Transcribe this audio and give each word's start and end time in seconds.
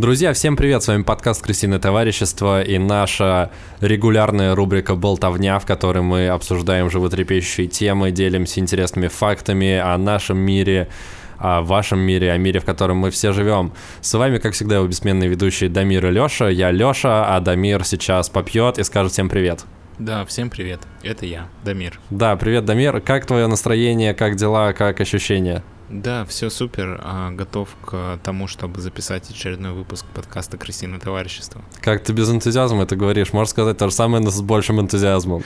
Друзья, 0.00 0.32
всем 0.32 0.56
привет! 0.56 0.82
С 0.82 0.88
вами 0.88 1.02
подкаст 1.02 1.42
«Крысиное 1.42 1.78
товарищество» 1.78 2.62
и 2.62 2.78
наша 2.78 3.50
регулярная 3.82 4.54
рубрика 4.54 4.94
«Болтовня», 4.94 5.58
в 5.58 5.66
которой 5.66 6.02
мы 6.02 6.28
обсуждаем 6.28 6.88
животрепещущие 6.88 7.66
темы, 7.66 8.10
делимся 8.10 8.60
интересными 8.60 9.08
фактами 9.08 9.76
о 9.76 9.98
нашем 9.98 10.38
мире, 10.38 10.88
о 11.36 11.60
вашем 11.60 11.98
мире, 11.98 12.32
о 12.32 12.38
мире, 12.38 12.60
в 12.60 12.64
котором 12.64 12.96
мы 12.96 13.10
все 13.10 13.32
живем. 13.32 13.74
С 14.00 14.14
вами, 14.14 14.38
как 14.38 14.54
всегда, 14.54 14.76
его 14.76 14.86
бессменные 14.86 15.28
ведущие 15.28 15.68
Дамир 15.68 16.06
и 16.06 16.10
Леша. 16.10 16.48
Я 16.48 16.70
Леша, 16.70 17.36
а 17.36 17.38
Дамир 17.40 17.84
сейчас 17.84 18.30
попьет 18.30 18.78
и 18.78 18.84
скажет 18.84 19.12
всем 19.12 19.28
привет. 19.28 19.66
Да, 19.98 20.24
всем 20.24 20.48
привет. 20.48 20.80
Это 21.02 21.26
я, 21.26 21.46
Дамир. 21.62 22.00
Да, 22.08 22.36
привет, 22.36 22.64
Дамир. 22.64 23.02
Как 23.02 23.26
твое 23.26 23.46
настроение, 23.48 24.14
как 24.14 24.36
дела, 24.36 24.72
как 24.72 24.98
ощущения? 25.02 25.62
Да, 25.90 26.24
все 26.24 26.50
супер. 26.50 27.00
А, 27.02 27.30
готов 27.32 27.68
к 27.84 28.20
тому, 28.22 28.46
чтобы 28.46 28.80
записать 28.80 29.28
очередной 29.28 29.72
выпуск 29.72 30.06
подкаста 30.14 30.56
«Крысиное 30.56 31.00
товарищество». 31.00 31.62
Как 31.80 32.04
ты 32.04 32.12
без 32.12 32.30
энтузиазма 32.30 32.84
это 32.84 32.94
говоришь? 32.94 33.32
Можешь 33.32 33.50
сказать 33.50 33.76
то 33.76 33.88
же 33.88 33.94
самое, 33.94 34.22
но 34.22 34.30
с 34.30 34.40
большим 34.40 34.80
энтузиазмом. 34.80 35.42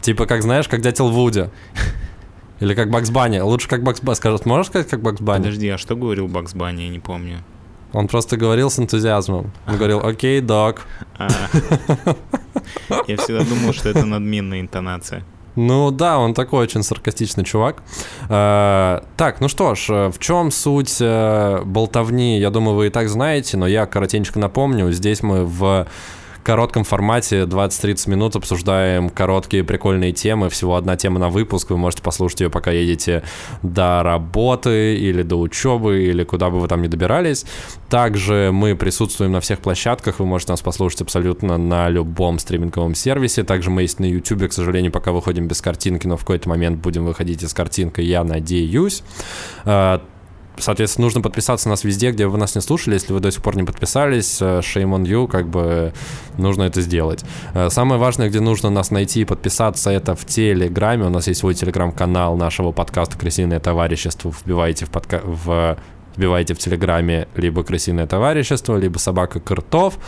Типа, 0.00 0.26
как 0.26 0.42
знаешь, 0.42 0.66
как 0.66 0.80
дятел 0.80 1.10
Вуди. 1.10 1.50
Или 2.58 2.74
как 2.74 2.90
Бакс 2.90 3.10
Банни. 3.10 3.38
Лучше 3.38 3.68
как 3.68 3.84
Бакс 3.84 4.00
Банни. 4.00 4.16
Скажет, 4.16 4.44
можешь 4.44 4.66
сказать, 4.66 4.88
как 4.88 5.02
Бакс 5.02 5.20
Банни? 5.20 5.44
Подожди, 5.44 5.68
а 5.68 5.78
что 5.78 5.94
говорил 5.94 6.26
Бакс 6.26 6.52
Банни? 6.52 6.82
Я 6.82 6.88
не 6.88 6.98
помню. 6.98 7.38
Он 7.92 8.08
просто 8.08 8.36
говорил 8.36 8.70
с 8.70 8.78
энтузиазмом. 8.78 9.52
Он 9.68 9.76
говорил, 9.76 10.00
окей, 10.04 10.40
док. 10.40 10.82
А. 11.16 11.28
Я 13.06 13.16
всегда 13.16 13.44
думал, 13.44 13.72
что 13.72 13.88
это 13.88 14.04
надменная 14.04 14.60
интонация. 14.60 15.24
Ну 15.56 15.90
да, 15.90 16.18
он 16.18 16.34
такой 16.34 16.62
очень 16.62 16.82
саркастичный 16.82 17.44
чувак. 17.44 17.82
Э, 18.28 19.00
так, 19.16 19.40
ну 19.40 19.48
что 19.48 19.74
ж, 19.74 19.86
э, 19.90 20.08
в 20.10 20.18
чем 20.18 20.50
суть 20.50 20.98
э, 21.00 21.62
болтовни, 21.64 22.38
я 22.38 22.50
думаю, 22.50 22.76
вы 22.76 22.86
и 22.86 22.90
так 22.90 23.08
знаете, 23.08 23.56
но 23.56 23.66
я 23.66 23.86
коротенько 23.86 24.38
напомню. 24.38 24.90
Здесь 24.92 25.22
мы 25.22 25.44
в 25.44 25.86
коротком 26.42 26.84
формате 26.84 27.42
20-30 27.42 28.10
минут 28.10 28.36
обсуждаем 28.36 29.10
короткие 29.10 29.64
прикольные 29.64 30.12
темы. 30.12 30.48
Всего 30.48 30.76
одна 30.76 30.96
тема 30.96 31.18
на 31.18 31.28
выпуск. 31.28 31.70
Вы 31.70 31.76
можете 31.76 32.02
послушать 32.02 32.40
ее, 32.40 32.50
пока 32.50 32.70
едете 32.70 33.22
до 33.62 34.02
работы 34.02 34.96
или 34.96 35.22
до 35.22 35.36
учебы, 35.36 36.02
или 36.02 36.24
куда 36.24 36.50
бы 36.50 36.60
вы 36.60 36.68
там 36.68 36.82
ни 36.82 36.88
добирались. 36.88 37.44
Также 37.88 38.50
мы 38.52 38.76
присутствуем 38.76 39.32
на 39.32 39.40
всех 39.40 39.60
площадках. 39.60 40.18
Вы 40.18 40.26
можете 40.26 40.52
нас 40.52 40.62
послушать 40.62 41.02
абсолютно 41.02 41.58
на 41.58 41.88
любом 41.88 42.38
стриминговом 42.38 42.94
сервисе. 42.94 43.42
Также 43.44 43.70
мы 43.70 43.82
есть 43.82 44.00
на 44.00 44.04
YouTube. 44.04 44.48
К 44.48 44.52
сожалению, 44.52 44.92
пока 44.92 45.12
выходим 45.12 45.46
без 45.46 45.60
картинки, 45.60 46.06
но 46.06 46.16
в 46.16 46.20
какой-то 46.20 46.48
момент 46.48 46.78
будем 46.78 47.04
выходить 47.04 47.42
из 47.42 47.54
картинкой, 47.54 48.06
я 48.06 48.24
надеюсь. 48.24 49.02
Соответственно, 50.58 51.06
нужно 51.06 51.20
подписаться 51.20 51.68
на 51.68 51.72
нас 51.72 51.84
везде, 51.84 52.10
где 52.10 52.26
вы 52.26 52.38
нас 52.38 52.54
не 52.54 52.60
слушали. 52.60 52.94
Если 52.94 53.12
вы 53.12 53.20
до 53.20 53.30
сих 53.30 53.42
пор 53.42 53.56
не 53.56 53.62
подписались, 53.62 54.40
э, 54.42 54.60
shame 54.60 54.96
on 54.96 55.04
you, 55.04 55.26
как 55.26 55.48
бы 55.48 55.92
нужно 56.36 56.64
это 56.64 56.80
сделать. 56.80 57.24
Э, 57.54 57.70
самое 57.70 58.00
важное, 58.00 58.28
где 58.28 58.40
нужно 58.40 58.70
нас 58.70 58.90
найти 58.90 59.22
и 59.22 59.24
подписаться, 59.24 59.90
это 59.90 60.14
в 60.14 60.24
Телеграме. 60.26 61.06
У 61.06 61.10
нас 61.10 61.26
есть 61.28 61.40
свой 61.40 61.54
Телеграм-канал 61.54 62.36
нашего 62.36 62.72
подкаста 62.72 63.18
«Крысиное 63.18 63.60
товарищество». 63.60 64.32
Вбивайте 64.44 64.86
в, 64.86 64.90
подка... 64.90 65.22
в... 65.24 65.78
Вбивайте 66.16 66.54
в 66.54 66.58
Телеграме 66.58 67.28
либо 67.36 67.62
«Крысиное 67.62 68.06
товарищество», 68.06 68.76
либо 68.76 68.98
«Собака 68.98 69.40
Картов». 69.40 69.98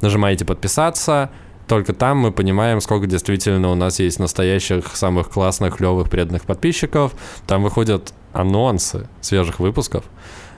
Нажимаете 0.00 0.44
«Подписаться», 0.44 1.30
только 1.66 1.92
там 1.92 2.18
мы 2.18 2.32
понимаем, 2.32 2.80
сколько 2.80 3.06
действительно 3.06 3.70
у 3.70 3.74
нас 3.74 3.98
есть 3.98 4.18
настоящих, 4.18 4.96
самых 4.96 5.30
классных, 5.30 5.76
клевых, 5.76 6.10
преданных 6.10 6.42
подписчиков. 6.42 7.12
Там 7.46 7.62
выходят 7.62 8.12
анонсы 8.32 9.08
свежих 9.20 9.60
выпусков, 9.60 10.04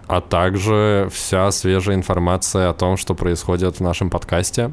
а 0.09 0.21
также 0.21 1.09
вся 1.13 1.51
свежая 1.51 1.97
информация 1.97 2.71
о 2.71 2.75
том, 2.75 2.97
что 2.97 3.15
происходит 3.15 3.77
в 3.77 3.81
нашем 3.81 4.11
подкасте. 4.11 4.73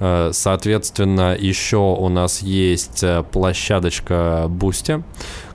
Э, 0.00 0.30
соответственно, 0.32 1.36
еще 1.38 1.76
у 1.76 2.08
нас 2.08 2.40
есть 2.40 3.04
э, 3.04 3.22
площадочка 3.30 4.46
Boosty, 4.48 5.02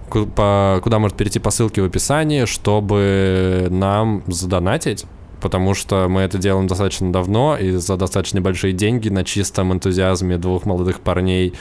куда 0.10 1.00
может 1.00 1.18
перейти 1.18 1.40
по 1.40 1.50
ссылке 1.50 1.82
в 1.82 1.86
описании, 1.86 2.46
чтобы 2.46 3.68
нам 3.72 4.24
задонатить 4.28 5.06
потому 5.46 5.76
что 5.76 6.08
мы 6.10 6.22
это 6.22 6.40
делаем 6.40 6.66
достаточно 6.66 7.12
давно 7.12 7.56
и 7.56 7.70
за 7.74 7.98
достаточно 7.98 8.42
большие 8.42 8.74
деньги 8.74 9.10
на 9.10 9.24
чистом 9.24 9.72
энтузиазме 9.74 10.40
двух 10.40 10.66
молодых 10.66 11.02
парней 11.02 11.54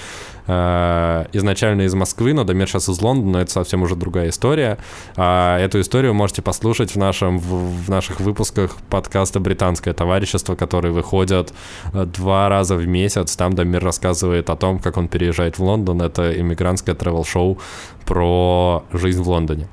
э, 0.47 1.27
изначально 1.34 1.83
из 1.83 1.93
Москвы, 1.93 2.33
но 2.33 2.45
Дамир 2.45 2.67
сейчас 2.67 2.89
из 2.89 3.03
Лондона, 3.03 3.33
но 3.33 3.41
это 3.43 3.50
совсем 3.50 3.83
уже 3.83 3.95
другая 3.95 4.31
история. 4.31 4.78
А 5.17 5.59
эту 5.59 5.83
историю 5.83 6.15
можете 6.15 6.41
послушать 6.41 6.93
в, 6.93 6.97
нашем, 6.97 7.39
в, 7.39 7.84
в 7.84 7.91
наших 7.91 8.21
выпусках 8.21 8.77
подкаста 8.89 9.39
«Британское 9.39 9.93
товарищество», 9.93 10.55
которые 10.55 10.93
выходят 10.93 11.53
э, 11.93 12.06
два 12.06 12.49
раза 12.49 12.77
в 12.77 12.87
месяц. 12.87 13.37
Там 13.37 13.53
Дамир 13.53 13.84
рассказывает 13.84 14.49
о 14.49 14.56
том, 14.56 14.78
как 14.78 14.97
он 14.97 15.09
переезжает 15.09 15.59
в 15.59 15.62
Лондон. 15.62 16.01
Это 16.01 16.41
иммигрантское 16.41 16.95
тревел-шоу 16.95 17.59
про 18.06 18.83
жизнь 18.95 19.21
в 19.21 19.28
Лондоне. 19.28 19.69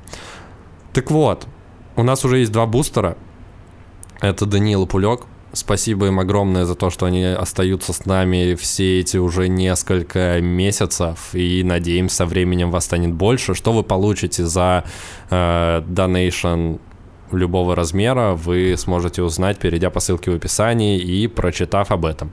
Так 0.91 1.11
вот, 1.11 1.47
у 1.95 2.03
нас 2.03 2.25
уже 2.25 2.39
есть 2.39 2.51
два 2.51 2.65
бустера— 2.65 3.15
это 4.21 4.45
Даниил 4.45 4.85
Пулек. 4.87 5.21
Спасибо 5.53 6.07
им 6.07 6.19
огромное 6.19 6.63
за 6.63 6.75
то, 6.75 6.89
что 6.89 7.05
они 7.05 7.25
остаются 7.25 7.91
с 7.91 8.05
нами 8.05 8.55
все 8.55 9.01
эти 9.01 9.17
уже 9.17 9.49
несколько 9.49 10.39
месяцев, 10.39 11.31
и 11.33 11.61
надеемся, 11.63 12.17
со 12.17 12.25
временем 12.25 12.71
вас 12.71 12.85
станет 12.85 13.13
больше. 13.13 13.53
Что 13.53 13.73
вы 13.73 13.83
получите 13.83 14.45
за 14.45 14.85
э, 15.29 15.83
donation 15.85 16.79
любого 17.33 17.75
размера, 17.75 18.33
вы 18.33 18.75
сможете 18.77 19.23
узнать, 19.23 19.57
перейдя 19.57 19.89
по 19.89 19.99
ссылке 19.99 20.31
в 20.31 20.35
описании 20.35 20.99
и 20.99 21.27
прочитав 21.27 21.91
об 21.91 22.05
этом. 22.05 22.31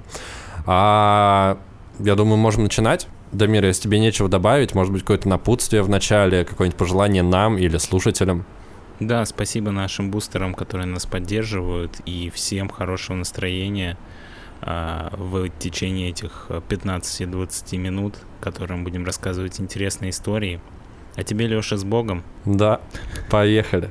А 0.67 1.59
я 1.99 2.15
думаю, 2.15 2.37
можем 2.37 2.65
начинать. 2.65 3.09
Дамир, 3.33 3.65
если 3.65 3.83
тебе 3.83 3.99
нечего 3.99 4.29
добавить, 4.29 4.75
может 4.75 4.93
быть, 4.93 5.03
какое-то 5.03 5.29
напутствие 5.29 5.83
в 5.83 5.89
начале, 5.89 6.45
какое-нибудь 6.45 6.79
пожелание 6.79 7.23
нам 7.23 7.59
или 7.59 7.79
слушателям? 7.79 8.47
Да, 9.01 9.25
спасибо 9.25 9.71
нашим 9.71 10.11
бустерам, 10.11 10.55
которые 10.55 10.87
нас 10.87 11.07
поддерживают, 11.07 12.01
и 12.05 12.31
всем 12.35 12.69
хорошего 12.69 13.17
настроения 13.17 13.97
а, 14.61 15.11
в 15.17 15.49
течение 15.51 16.11
этих 16.11 16.47
15-20 16.49 17.77
минут, 17.77 18.17
которым 18.41 18.83
будем 18.85 19.05
рассказывать 19.05 19.61
интересные 19.61 20.11
истории. 20.11 20.61
А 21.15 21.23
тебе, 21.23 21.47
Леша, 21.47 21.77
с 21.77 21.85
Богом. 21.85 22.25
Да, 22.45 22.81
поехали. 23.31 23.91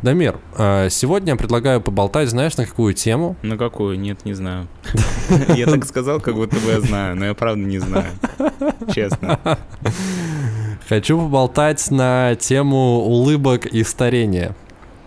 Дамир, 0.00 0.38
а, 0.56 0.88
сегодня 0.90 1.32
я 1.32 1.36
предлагаю 1.36 1.80
поболтать, 1.80 2.28
знаешь, 2.28 2.56
на 2.56 2.66
какую 2.66 2.94
тему? 2.94 3.34
На 3.42 3.58
какую? 3.58 3.98
Нет, 3.98 4.24
не 4.24 4.32
знаю. 4.32 4.68
Я 5.56 5.66
так 5.66 5.84
сказал, 5.84 6.20
как 6.20 6.36
будто 6.36 6.54
бы 6.60 6.70
я 6.70 6.80
знаю, 6.80 7.16
но 7.16 7.26
я 7.26 7.34
правда 7.34 7.60
не 7.60 7.78
знаю. 7.78 8.06
Честно. 8.94 9.40
Хочу 10.88 11.18
поболтать 11.18 11.90
на 11.90 12.36
тему 12.36 13.00
улыбок 13.00 13.66
и 13.66 13.82
старения. 13.82 14.54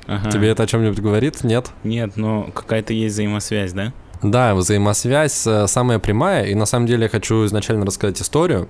Ага. 0.08 0.30
Тебе 0.30 0.50
это 0.50 0.64
о 0.64 0.68
чем-нибудь 0.68 1.00
говорит? 1.00 1.42
Нет? 1.46 1.72
Нет, 1.86 2.18
но 2.18 2.50
какая-то 2.54 2.92
есть 2.92 3.14
взаимосвязь, 3.14 3.72
да? 3.72 3.94
Да, 4.22 4.56
взаимосвязь 4.56 5.48
э, 5.48 5.68
самая 5.68 6.00
прямая, 6.00 6.48
и 6.48 6.54
на 6.54 6.66
самом 6.66 6.86
деле 6.86 7.04
я 7.04 7.10
хочу 7.10 7.46
изначально 7.46 7.86
рассказать 7.86 8.22
историю. 8.22 8.68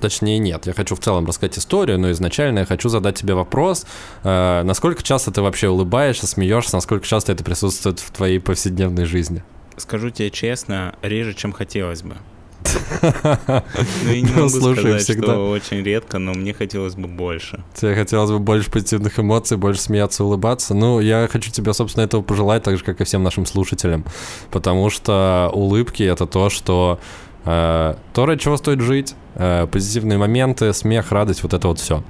Точнее, 0.00 0.38
нет. 0.38 0.66
Я 0.66 0.72
хочу 0.72 0.94
в 0.96 1.00
целом 1.00 1.26
рассказать 1.26 1.58
историю, 1.58 1.98
но 1.98 2.10
изначально 2.10 2.60
я 2.60 2.64
хочу 2.66 2.88
задать 2.88 3.16
тебе 3.16 3.34
вопрос. 3.34 3.86
Э, 4.22 4.62
насколько 4.64 5.02
часто 5.02 5.30
ты 5.30 5.42
вообще 5.42 5.68
улыбаешься, 5.68 6.26
смеешься, 6.26 6.76
насколько 6.76 7.06
часто 7.06 7.32
это 7.32 7.44
присутствует 7.44 8.00
в 8.00 8.10
твоей 8.10 8.38
повседневной 8.38 9.04
жизни? 9.04 9.42
Скажу 9.76 10.10
тебе 10.10 10.30
честно, 10.30 10.94
реже, 11.02 11.34
чем 11.34 11.52
хотелось 11.52 12.02
бы. 12.02 12.16
Ну, 14.04 14.10
я 14.10 14.20
не 14.20 14.32
могу 14.32 14.48
сказать, 14.48 15.02
что 15.02 15.50
очень 15.50 15.82
редко, 15.82 16.18
но 16.18 16.32
мне 16.32 16.54
хотелось 16.54 16.94
бы 16.94 17.08
больше. 17.08 17.62
Тебе 17.74 17.94
хотелось 17.94 18.30
бы 18.30 18.38
больше 18.38 18.70
позитивных 18.70 19.18
эмоций, 19.18 19.56
больше 19.56 19.80
смеяться, 19.80 20.24
улыбаться. 20.24 20.74
Ну, 20.74 21.00
я 21.00 21.28
хочу 21.30 21.50
тебе, 21.50 21.72
собственно, 21.72 22.04
этого 22.04 22.22
пожелать, 22.22 22.62
так 22.62 22.78
же, 22.78 22.84
как 22.84 23.00
и 23.00 23.04
всем 23.04 23.22
нашим 23.22 23.46
слушателям. 23.46 24.04
Потому 24.50 24.90
что 24.90 25.50
улыбки— 25.52 26.02
это 26.04 26.26
то, 26.26 26.50
что 26.50 26.98
то, 27.44 27.96
ради 28.16 28.40
чего 28.40 28.56
стоит 28.56 28.80
жить, 28.80 29.14
э, 29.34 29.66
позитивные 29.70 30.16
моменты, 30.16 30.72
смех, 30.72 31.12
радость, 31.12 31.42
вот 31.42 31.52
это 31.52 31.68
вот 31.68 31.78
все. 31.78 32.02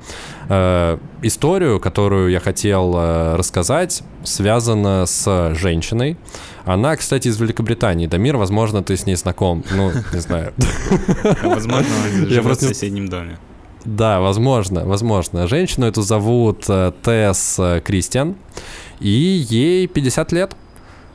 Э, 0.49 0.99
историю, 1.23 1.81
которую 1.81 2.31
я 2.31 2.39
хотел 2.39 2.95
рассказать, 3.37 4.05
связана 4.23 5.07
с 5.07 5.55
женщиной. 5.55 6.17
Она, 6.65 6.97
кстати, 6.97 7.29
из 7.29 7.41
Великобритании. 7.41 8.07
Дамир, 8.07 8.37
возможно, 8.37 8.83
ты 8.85 8.97
с 8.97 9.07
ней 9.07 9.17
знаком. 9.17 9.65
Ну, 9.73 9.91
не 10.13 10.21
знаю. 10.21 10.55
Возможно, 11.43 11.89
она 12.01 12.29
живет 12.29 12.57
в 12.59 12.61
соседнем 12.61 13.09
доме. 13.09 13.39
Да, 13.85 14.21
возможно, 14.21 14.87
возможно. 14.87 15.47
Женщину 15.47 15.85
эту 15.87 16.01
зовут 16.01 16.65
Тесс 17.03 17.61
Кристиан, 17.85 18.35
и 18.99 19.09
ей 19.09 19.87
50 19.87 20.33
лет. 20.33 20.57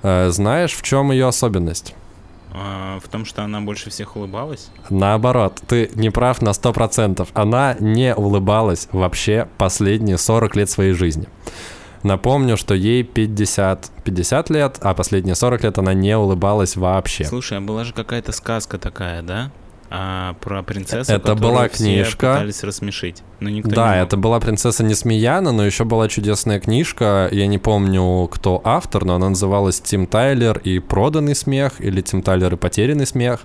Знаешь, 0.03 0.73
в 0.73 0.83
чем 0.83 1.11
ее 1.11 1.27
особенность? 1.27 1.95
А, 2.51 2.99
в 2.99 3.07
том, 3.07 3.25
что 3.25 3.43
она 3.43 3.61
больше 3.61 3.89
всех 3.89 4.15
улыбалась? 4.15 4.69
Наоборот, 4.89 5.61
ты 5.67 5.91
не 5.95 6.09
прав 6.09 6.41
на 6.41 6.49
100%. 6.49 7.27
Она 7.33 7.75
не 7.79 8.15
улыбалась 8.15 8.87
вообще 8.91 9.47
последние 9.57 10.17
40 10.17 10.55
лет 10.55 10.69
своей 10.69 10.93
жизни. 10.93 11.27
Напомню, 12.03 12.55
что 12.55 12.73
ей 12.73 13.03
50, 13.03 13.91
50 14.03 14.49
лет, 14.49 14.77
а 14.81 14.93
последние 14.93 15.35
40 15.35 15.63
лет 15.63 15.77
она 15.77 15.93
не 15.93 16.17
улыбалась 16.17 16.75
вообще. 16.75 17.25
Слушай, 17.25 17.57
а 17.57 17.61
была 17.61 17.83
же 17.83 17.93
какая-то 17.93 18.31
сказка 18.31 18.77
такая, 18.77 19.21
да? 19.21 19.51
А, 19.91 20.35
про 20.41 20.61
принцессу, 20.61 21.11
это 21.11 21.33
была 21.33 21.67
книжка. 21.67 22.33
пытались 22.33 22.63
рассмешить. 22.63 23.23
Но 23.39 23.49
никто 23.49 23.71
да, 23.71 23.95
не 23.95 24.03
это 24.03 24.17
была 24.17 24.39
принцесса 24.39 24.83
Несмеяна, 24.83 25.51
но 25.51 25.65
еще 25.65 25.83
была 25.83 26.07
чудесная 26.07 26.59
книжка. 26.59 27.27
Я 27.31 27.47
не 27.47 27.57
помню, 27.57 28.27
кто 28.27 28.61
автор, 28.63 29.05
но 29.05 29.15
она 29.15 29.29
называлась 29.29 29.81
Тим 29.81 30.05
Тайлер 30.05 30.59
и 30.59 30.77
проданный 30.77 31.35
смех, 31.35 31.73
или 31.79 32.01
Тим 32.01 32.21
Тайлер 32.21 32.53
и 32.53 32.57
потерянный 32.57 33.07
смех. 33.07 33.41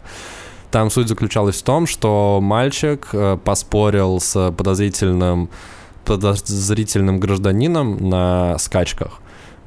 Там 0.71 0.91
суть 0.91 1.09
заключалась 1.09 1.61
в 1.61 1.63
том, 1.63 1.87
что 1.87 2.41
мальчик 2.43 3.09
э, 3.13 3.39
поспорил 3.43 4.21
с 4.21 4.53
подозрительным 4.53 5.49
подозрительным 6.05 7.19
гражданином 7.19 8.11
на 8.11 8.59
скачках. 8.59 9.21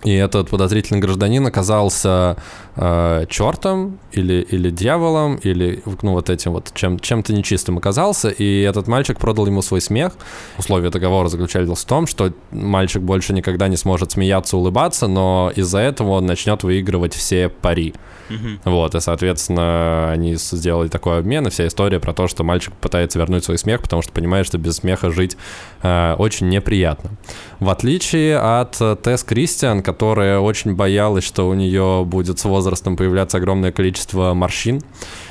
И 0.04 0.14
этот 0.14 0.50
подозрительный 0.50 1.00
гражданин 1.00 1.46
оказался 1.48 2.38
э, 2.76 3.26
чертом 3.30 3.98
или, 4.12 4.42
или 4.42 4.70
дьяволом, 4.70 5.38
или 5.38 5.82
ну, 6.04 6.12
вот 6.12 6.30
этим 6.30 6.52
вот 6.52 6.72
чем, 6.76 7.00
чем-то 7.00 7.34
нечистым 7.34 7.80
оказался, 7.80 8.30
и 8.30 8.62
этот 8.62 8.88
мальчик 8.88 9.18
продал 9.18 9.48
ему 9.48 9.62
свой 9.64 9.82
смех. 9.82 10.14
Условия 10.60 10.92
договора 10.92 11.30
заключались 11.30 11.68
в 11.68 11.86
том, 11.86 12.06
что 12.06 12.32
мальчик 12.52 13.02
больше 13.02 13.34
никогда 13.34 13.68
не 13.68 13.78
сможет 13.78 14.12
смеяться, 14.12 14.56
улыбаться, 14.58 15.08
но 15.08 15.52
из-за 15.56 15.80
этого 15.80 16.12
он 16.12 16.28
начнет 16.28 16.64
выигрывать 16.64 17.16
все 17.16 17.50
пари. 17.50 17.96
Mm-hmm. 18.30 18.60
Вот, 18.66 18.96
и, 18.96 19.00
соответственно, 19.00 20.12
они 20.12 20.36
сделали 20.36 20.88
такой 20.88 21.20
обмен, 21.20 21.48
и 21.48 21.50
вся 21.50 21.68
история 21.68 22.00
про 22.00 22.14
то, 22.14 22.28
что 22.28 22.44
мальчик 22.44 22.74
пытается 22.74 23.20
вернуть 23.20 23.44
свой 23.44 23.58
смех, 23.58 23.82
потому 23.82 24.02
что 24.02 24.12
понимает, 24.12 24.46
что 24.46 24.58
без 24.58 24.78
смеха 24.78 25.12
жить 25.12 25.38
э, 25.82 26.16
очень 26.18 26.50
неприятно. 26.50 27.12
В 27.60 27.70
отличие 27.70 28.38
от 28.38 28.78
Тесс 29.04 29.24
Кристиан, 29.24 29.82
которая 29.82 30.40
очень 30.40 30.76
боялась, 30.76 31.24
что 31.24 31.48
у 31.48 31.54
нее 31.54 32.04
будет 32.06 32.40
с 32.40 32.46
возрастом 32.46 32.98
появляться 32.98 33.38
огромное 33.38 33.72
количество 33.72 34.34
морщин, 34.34 34.82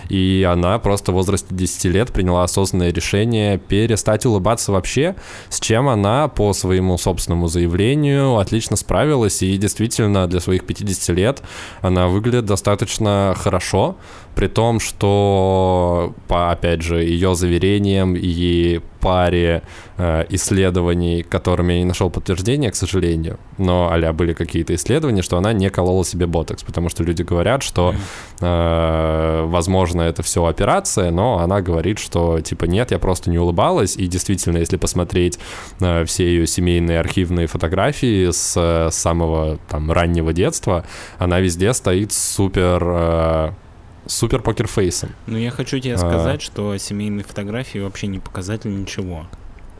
и 0.08 0.47
она 0.50 0.79
просто 0.79 1.12
в 1.12 1.14
возрасте 1.14 1.49
10 1.50 1.85
лет 1.87 2.12
приняла 2.12 2.44
осознанное 2.44 2.93
решение 2.93 3.58
перестать 3.58 4.26
улыбаться 4.26 4.73
вообще, 4.73 5.17
с 5.49 5.61
чем 5.61 5.88
она 5.88 6.29
по 6.29 6.53
своему 6.53 6.99
собственному 6.99 7.49
заявлению 7.49 8.38
отлично 8.38 8.76
справилась, 8.76 9.43
и 9.43 9.56
действительно 9.56 10.26
для 10.26 10.41
своих 10.41 10.67
50 10.67 11.17
лет 11.17 11.43
она 11.81 12.08
выглядит 12.08 12.47
достаточно 12.47 13.35
хорошо, 13.37 13.97
при 14.37 14.49
том, 14.49 14.81
что, 14.81 16.15
по, 16.29 16.50
опять 16.50 16.83
же, 16.83 17.03
ее 17.03 17.35
заверениям 17.35 18.15
и 18.15 18.81
паре 19.00 19.62
э, 19.97 20.27
исследований, 20.29 21.23
которыми 21.23 21.73
я 21.73 21.79
не 21.79 21.85
нашел 21.87 22.11
подтверждения, 22.11 22.71
к 22.71 22.77
сожалению, 22.77 23.38
но 23.56 23.91
а 23.91 24.12
были 24.12 24.35
какие-то 24.35 24.75
исследования, 24.75 25.23
что 25.23 25.38
она 25.38 25.55
не 25.55 25.71
колола 25.71 26.05
себе 26.05 26.27
ботокс, 26.27 26.62
потому 26.65 26.91
что 26.91 27.03
люди 27.03 27.23
говорят, 27.23 27.62
что, 27.62 27.94
э, 28.41 29.44
возможно, 29.47 30.03
это 30.03 30.23
все 30.23 30.44
операция, 30.44 31.11
но 31.11 31.38
она 31.38 31.62
говорит, 31.62 31.99
что, 31.99 32.41
типа, 32.41 32.67
нет, 32.67 32.91
я 32.91 32.99
просто 32.99 33.31
не 33.31 33.38
улыбалась, 33.38 33.97
и 33.97 34.06
действительно, 34.06 34.59
если 34.59 34.77
посмотреть 34.77 35.38
э, 35.81 36.05
все 36.05 36.27
ее 36.27 36.47
семейные 36.47 37.00
архивные 37.00 37.47
фотографии 37.47 38.31
с, 38.31 38.55
с 38.55 38.94
самого 38.94 39.59
там 39.69 39.91
раннего 39.91 40.35
детства, 40.35 40.85
она 41.19 41.41
везде 41.41 41.73
стоит 41.73 42.12
супер 42.12 42.83
э, 42.85 43.50
супер 44.06 44.43
покерфейсом. 44.43 45.11
Ну, 45.26 45.37
я 45.38 45.50
хочу 45.50 45.79
тебе 45.79 45.94
а... 45.94 45.99
сказать, 45.99 46.43
что 46.43 46.76
семейные 46.79 47.25
фотографии 47.25 47.79
вообще 47.79 48.06
не 48.06 48.19
показатель 48.19 48.79
ничего. 48.79 49.26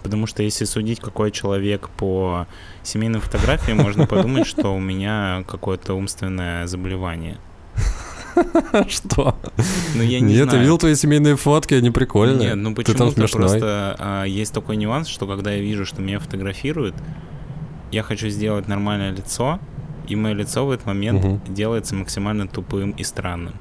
Потому 0.03 0.27
что 0.27 0.43
если 0.43 0.65
судить, 0.65 1.01
какой 1.01 1.33
человек 1.33 1.89
по 1.97 2.47
семейным 2.83 3.21
фотографиям, 3.21 3.79
можно 3.79 4.07
подумать, 4.07 4.47
что 4.47 4.75
у 4.75 4.79
меня 4.79 5.45
какое-то 5.49 5.95
умственное 5.95 6.67
заболевание. 6.67 7.39
Что? 8.89 9.37
Ну, 9.95 10.03
я 10.03 10.21
не 10.21 10.35
Нет, 10.35 10.45
знаю. 10.45 10.59
я 10.59 10.63
видел 10.63 10.79
твои 10.79 10.95
семейные 10.95 11.37
фотки, 11.37 11.75
они 11.75 11.91
прикольные. 11.91 12.49
Нет, 12.49 12.57
ну 12.57 12.75
почему-то 12.75 13.29
просто 13.29 13.97
а, 13.99 14.25
есть 14.25 14.53
такой 14.53 14.77
нюанс, 14.77 15.09
что 15.09 15.27
когда 15.27 15.53
я 15.53 15.63
вижу, 15.63 15.87
что 15.87 16.03
меня 16.03 16.19
фотографируют, 16.19 16.95
я 17.93 18.03
хочу 18.03 18.29
сделать 18.29 18.69
нормальное 18.69 19.11
лицо, 19.11 19.59
и 20.07 20.17
мое 20.17 20.35
лицо 20.35 20.67
в 20.67 20.71
этот 20.71 20.87
момент 20.87 21.25
угу. 21.25 21.41
делается 21.49 21.95
максимально 21.95 22.47
тупым 22.47 22.91
и 22.91 23.05
странным. 23.05 23.55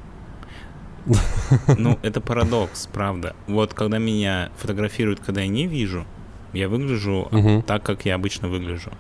Ну, 1.78 2.00
это 2.02 2.22
парадокс, 2.22 2.88
правда. 2.88 3.36
Вот 3.48 3.74
когда 3.74 3.98
меня 3.98 4.50
фотографируют, 4.58 5.20
когда 5.20 5.42
я 5.42 5.48
не 5.48 5.68
вижу, 5.68 6.06
я 6.54 6.70
выгляжу 6.70 7.28
угу. 7.32 7.64
так, 7.66 7.84
как 7.84 8.06
я 8.06 8.16
обычно 8.16 8.48
выгляжу. 8.48 8.92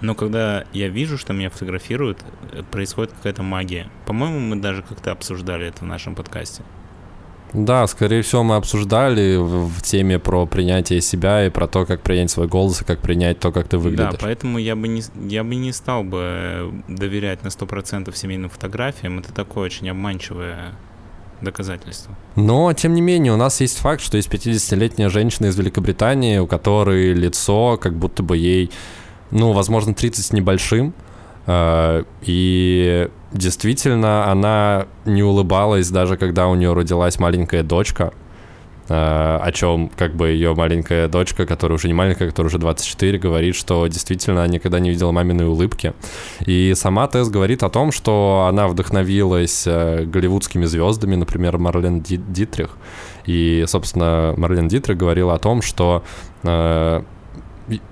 Но 0.00 0.14
когда 0.14 0.64
я 0.72 0.88
вижу, 0.88 1.18
что 1.18 1.32
меня 1.32 1.50
фотографируют, 1.50 2.18
э, 2.52 2.62
происходит 2.70 3.12
какая-то 3.12 3.42
магия. 3.42 3.90
По-моему, 4.06 4.38
мы 4.38 4.56
даже 4.56 4.82
как-то 4.82 5.10
обсуждали 5.10 5.66
это 5.66 5.84
в 5.84 5.88
нашем 5.88 6.14
подкасте. 6.14 6.62
Да, 7.52 7.86
скорее 7.86 8.22
всего, 8.22 8.42
мы 8.42 8.56
обсуждали 8.56 9.36
в, 9.36 9.68
в 9.68 9.82
теме 9.82 10.18
про 10.18 10.46
принятие 10.46 11.00
себя 11.00 11.46
и 11.46 11.50
про 11.50 11.66
то, 11.66 11.86
как 11.86 12.02
принять 12.02 12.30
свой 12.30 12.46
голос 12.46 12.82
и 12.82 12.84
как 12.84 13.00
принять 13.00 13.40
то, 13.40 13.50
как 13.52 13.68
ты 13.68 13.78
выглядишь. 13.78 14.12
Да, 14.12 14.18
поэтому 14.20 14.58
я 14.58 14.76
бы 14.76 14.86
не, 14.86 15.02
я 15.28 15.44
бы 15.44 15.54
не 15.54 15.72
стал 15.72 16.04
бы 16.04 16.20
э, 16.20 16.70
доверять 16.88 17.42
на 17.42 17.48
100% 17.48 18.14
семейным 18.14 18.50
фотографиям. 18.50 19.18
Это 19.18 19.32
такое 19.32 19.64
очень 19.64 19.88
обманчивое 19.88 20.74
доказательства. 21.40 22.14
Но, 22.36 22.72
тем 22.72 22.94
не 22.94 23.00
менее, 23.00 23.32
у 23.32 23.36
нас 23.36 23.60
есть 23.60 23.78
факт, 23.78 24.00
что 24.00 24.16
есть 24.16 24.28
50-летняя 24.28 25.08
женщина 25.08 25.46
из 25.46 25.56
Великобритании, 25.56 26.38
у 26.38 26.46
которой 26.46 27.12
лицо, 27.12 27.78
как 27.80 27.94
будто 27.94 28.22
бы 28.22 28.36
ей, 28.36 28.70
ну, 29.30 29.52
возможно, 29.52 29.94
30 29.94 30.24
с 30.24 30.32
небольшим, 30.32 30.94
э, 31.46 32.04
и 32.22 33.08
действительно 33.32 34.30
она 34.30 34.86
не 35.04 35.22
улыбалась 35.22 35.90
даже 35.90 36.16
когда 36.16 36.48
у 36.48 36.54
нее 36.54 36.72
родилась 36.72 37.18
маленькая 37.18 37.62
дочка, 37.62 38.12
о 38.94 39.50
чем 39.52 39.90
как 39.96 40.14
бы 40.14 40.28
ее 40.28 40.54
маленькая 40.54 41.08
дочка, 41.08 41.46
которая 41.46 41.76
уже 41.76 41.88
не 41.88 41.94
маленькая, 41.94 42.28
которая 42.28 42.48
уже 42.48 42.58
24, 42.58 43.18
говорит, 43.18 43.54
что 43.54 43.86
действительно 43.86 44.44
она 44.44 44.52
никогда 44.52 44.80
не 44.80 44.90
видела 44.90 45.12
маминой 45.12 45.46
улыбки. 45.46 45.92
И 46.46 46.72
сама 46.74 47.06
Тесс 47.08 47.28
говорит 47.28 47.62
о 47.62 47.68
том, 47.68 47.92
что 47.92 48.46
она 48.48 48.68
вдохновилась 48.68 49.64
э, 49.66 50.04
голливудскими 50.04 50.64
звездами, 50.64 51.16
например, 51.16 51.58
Марлен 51.58 52.00
Дитрих. 52.00 52.70
И, 53.26 53.64
собственно, 53.66 54.34
Марлен 54.36 54.68
Дитрих 54.68 54.96
говорила 54.96 55.34
о 55.34 55.38
том, 55.38 55.60
что 55.60 56.02
э, 56.42 57.02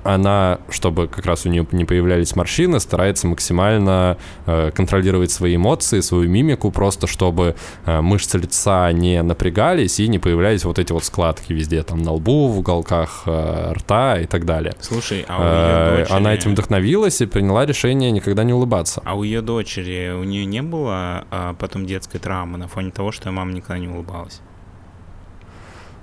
она, 0.04 0.60
чтобы 0.70 1.08
как 1.08 1.26
раз 1.26 1.46
у 1.46 1.48
нее 1.48 1.66
не 1.72 1.84
появлялись 1.84 2.34
морщины, 2.36 2.80
старается 2.80 3.26
максимально 3.26 4.18
э, 4.46 4.70
контролировать 4.74 5.30
свои 5.30 5.56
эмоции, 5.56 6.00
свою 6.00 6.28
мимику, 6.28 6.70
просто 6.70 7.06
чтобы 7.06 7.56
э, 7.84 8.00
мышцы 8.00 8.38
лица 8.38 8.90
не 8.92 9.22
напрягались 9.22 10.00
и 10.00 10.08
не 10.08 10.18
появлялись 10.18 10.64
вот 10.64 10.78
эти 10.78 10.92
вот 10.92 11.04
складки 11.04 11.52
везде, 11.52 11.82
там 11.82 12.02
на 12.02 12.12
лбу, 12.12 12.48
в 12.48 12.58
уголках 12.58 13.22
э, 13.26 13.72
рта 13.72 14.20
и 14.20 14.26
так 14.26 14.44
далее. 14.44 14.74
Слушай, 14.80 15.24
а 15.28 15.38
у 15.38 15.44
ее 15.44 15.98
дочери... 16.00 16.16
Она 16.16 16.34
этим 16.34 16.52
вдохновилась 16.52 17.20
и 17.20 17.26
приняла 17.26 17.66
решение 17.66 18.10
никогда 18.10 18.44
не 18.44 18.52
улыбаться. 18.52 19.02
А 19.04 19.14
у 19.14 19.22
ее 19.22 19.42
дочери, 19.42 20.12
у 20.12 20.24
нее 20.24 20.44
не 20.44 20.62
было 20.62 21.24
а, 21.30 21.54
потом 21.54 21.86
детской 21.86 22.18
травмы 22.18 22.58
на 22.58 22.68
фоне 22.68 22.90
того, 22.90 23.12
что 23.12 23.28
ее 23.28 23.32
мама 23.32 23.52
никогда 23.52 23.78
не 23.78 23.88
улыбалась? 23.88 24.40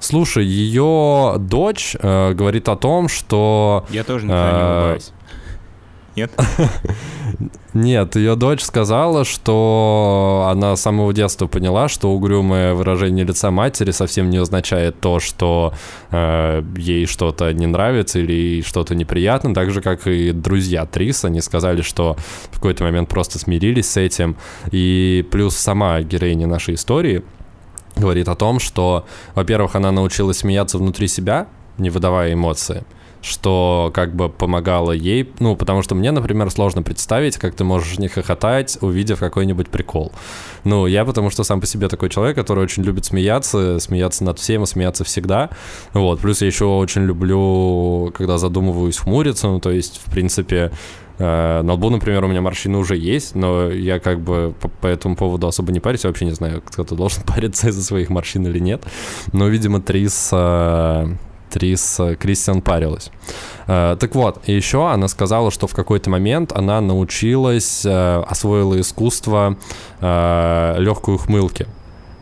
Слушай, 0.04 0.46
ее 0.46 1.36
дочь 1.40 1.96
э, 1.98 2.34
говорит 2.34 2.68
о 2.68 2.76
том, 2.76 3.08
что... 3.08 3.86
Я 3.90 4.04
тоже 4.04 4.26
никогда 4.26 4.52
э, 4.52 4.58
не 4.58 4.64
улыбаюсь. 4.64 5.12
Нет? 6.18 6.32
Нет, 7.74 8.16
ее 8.18 8.36
дочь 8.36 8.62
сказала, 8.62 9.24
что 9.24 10.48
она 10.52 10.76
с 10.76 10.82
самого 10.82 11.14
детства 11.14 11.48
поняла, 11.48 11.88
что 11.88 12.12
угрюмое 12.12 12.74
выражение 12.74 13.24
лица 13.24 13.50
матери 13.50 13.92
совсем 13.92 14.30
не 14.30 14.38
означает 14.40 15.00
то, 15.00 15.22
что 15.22 15.74
э, 16.12 16.62
ей 16.76 17.06
что-то 17.06 17.54
не 17.54 17.66
нравится 17.66 18.20
или 18.20 18.62
что-то 18.62 18.96
неприятно, 18.96 19.56
так 19.56 19.72
же, 19.72 19.80
как 19.82 20.06
и 20.06 20.34
друзья 20.34 20.86
Трис, 20.86 21.24
они 21.24 21.40
сказали, 21.40 21.82
что 21.82 22.18
в 22.52 22.56
какой-то 22.56 22.84
момент 22.84 23.08
просто 23.08 23.40
смирились 23.40 23.90
с 23.90 23.96
этим, 23.96 24.36
и 24.70 25.26
плюс 25.32 25.56
сама 25.56 26.02
героиня 26.02 26.46
нашей 26.46 26.76
истории— 26.76 27.24
говорит 27.96 28.28
о 28.28 28.36
том, 28.36 28.60
что, 28.60 29.06
во-первых, 29.36 29.76
она 29.76 29.92
научилась 29.92 30.40
смеяться 30.40 30.78
внутри 30.78 31.08
себя, 31.08 31.48
не 31.78 31.90
выдавая 31.90 32.34
эмоции, 32.34 32.84
что 33.22 33.92
как 33.94 34.16
бы 34.16 34.30
помогало 34.30 34.92
ей, 34.92 35.32
ну, 35.40 35.56
потому 35.56 35.82
что 35.82 35.96
мне, 35.96 36.12
например, 36.12 36.52
сложно 36.52 36.84
представить, 36.84 37.38
как 37.38 37.56
ты 37.56 37.64
можешь 37.64 37.98
не 37.98 38.08
хохотать, 38.08 38.78
увидев 38.82 39.20
какой-нибудь 39.20 39.70
прикол. 39.70 40.12
Ну, 40.64 40.88
я 40.88 41.06
потому 41.06 41.30
что 41.30 41.44
сам 41.44 41.62
по 41.62 41.66
себе 41.66 41.88
такой 41.88 42.10
человек, 42.10 42.36
который 42.36 42.64
очень 42.64 42.84
любит 42.84 43.06
смеяться, 43.06 43.80
смеяться 43.80 44.24
над 44.24 44.40
всем 44.40 44.64
и 44.64 44.66
смеяться 44.66 45.04
всегда. 45.04 45.50
Вот, 45.94 46.20
плюс 46.20 46.42
я 46.42 46.48
еще 46.48 46.66
очень 46.66 47.04
люблю, 47.04 48.12
когда 48.16 48.38
задумываюсь, 48.38 48.98
хмуриться, 48.98 49.48
ну, 49.48 49.60
то 49.60 49.72
есть, 49.72 50.02
в 50.06 50.12
принципе, 50.12 50.72
на 51.20 51.74
лбу, 51.74 51.90
например, 51.90 52.24
у 52.24 52.28
меня 52.28 52.42
морщины 52.42 52.78
уже 52.78 52.98
есть, 52.98 53.36
но 53.36 53.70
я 53.70 54.00
как 54.00 54.20
бы 54.20 54.54
по, 54.60 54.68
по 54.68 54.88
этому 54.88 55.16
поводу 55.16 55.48
особо 55.48 55.72
не 55.72 55.80
парюсь. 55.80 56.04
Я 56.04 56.10
вообще 56.10 56.26
не 56.26 56.32
знаю, 56.32 56.62
кто-то 56.66 56.96
должен 56.96 57.24
париться 57.28 57.70
из-за 57.70 57.84
своих 57.84 58.10
морщин 58.10 58.46
или 58.48 58.60
нет. 58.60 58.84
Но, 59.32 59.48
видимо, 59.48 59.80
Трис, 59.82 60.30
э, 60.32 61.08
Трис 61.52 62.00
э, 62.00 62.16
Кристиан 62.16 62.62
парилась. 62.62 63.12
Так 63.66 64.14
вот, 64.14 64.42
и 64.46 64.54
еще 64.54 64.90
она 64.90 65.08
сказала, 65.08 65.50
что 65.50 65.68
в 65.68 65.74
какой-то 65.74 66.10
момент 66.10 66.52
она 66.52 66.82
научилась, 66.82 67.86
освоила 67.86 68.82
искусство 68.82 69.58
легкой 70.02 71.16
ухмылки. 71.16 71.68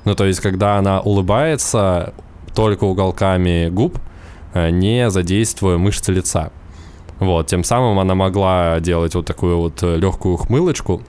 Ну, 0.06 0.14
то 0.14 0.26
есть, 0.26 0.40
когда 0.40 0.78
она 0.78 1.02
улыбается 1.02 2.14
только 2.54 2.84
уголками 2.84 3.70
губ, 3.70 3.98
не 4.54 5.10
задействуя 5.10 5.78
мышцы 5.78 6.12
лица. 6.12 6.52
Вот, 7.22 7.46
тем 7.46 7.64
самым 7.64 8.00
она 8.00 8.16
могла 8.16 8.80
делать 8.80 9.14
вот 9.14 9.28
такую 9.28 9.58
вот 9.58 9.84
э, 9.84 9.96
легкую 9.96 10.34
ухмылочку, 10.34 11.04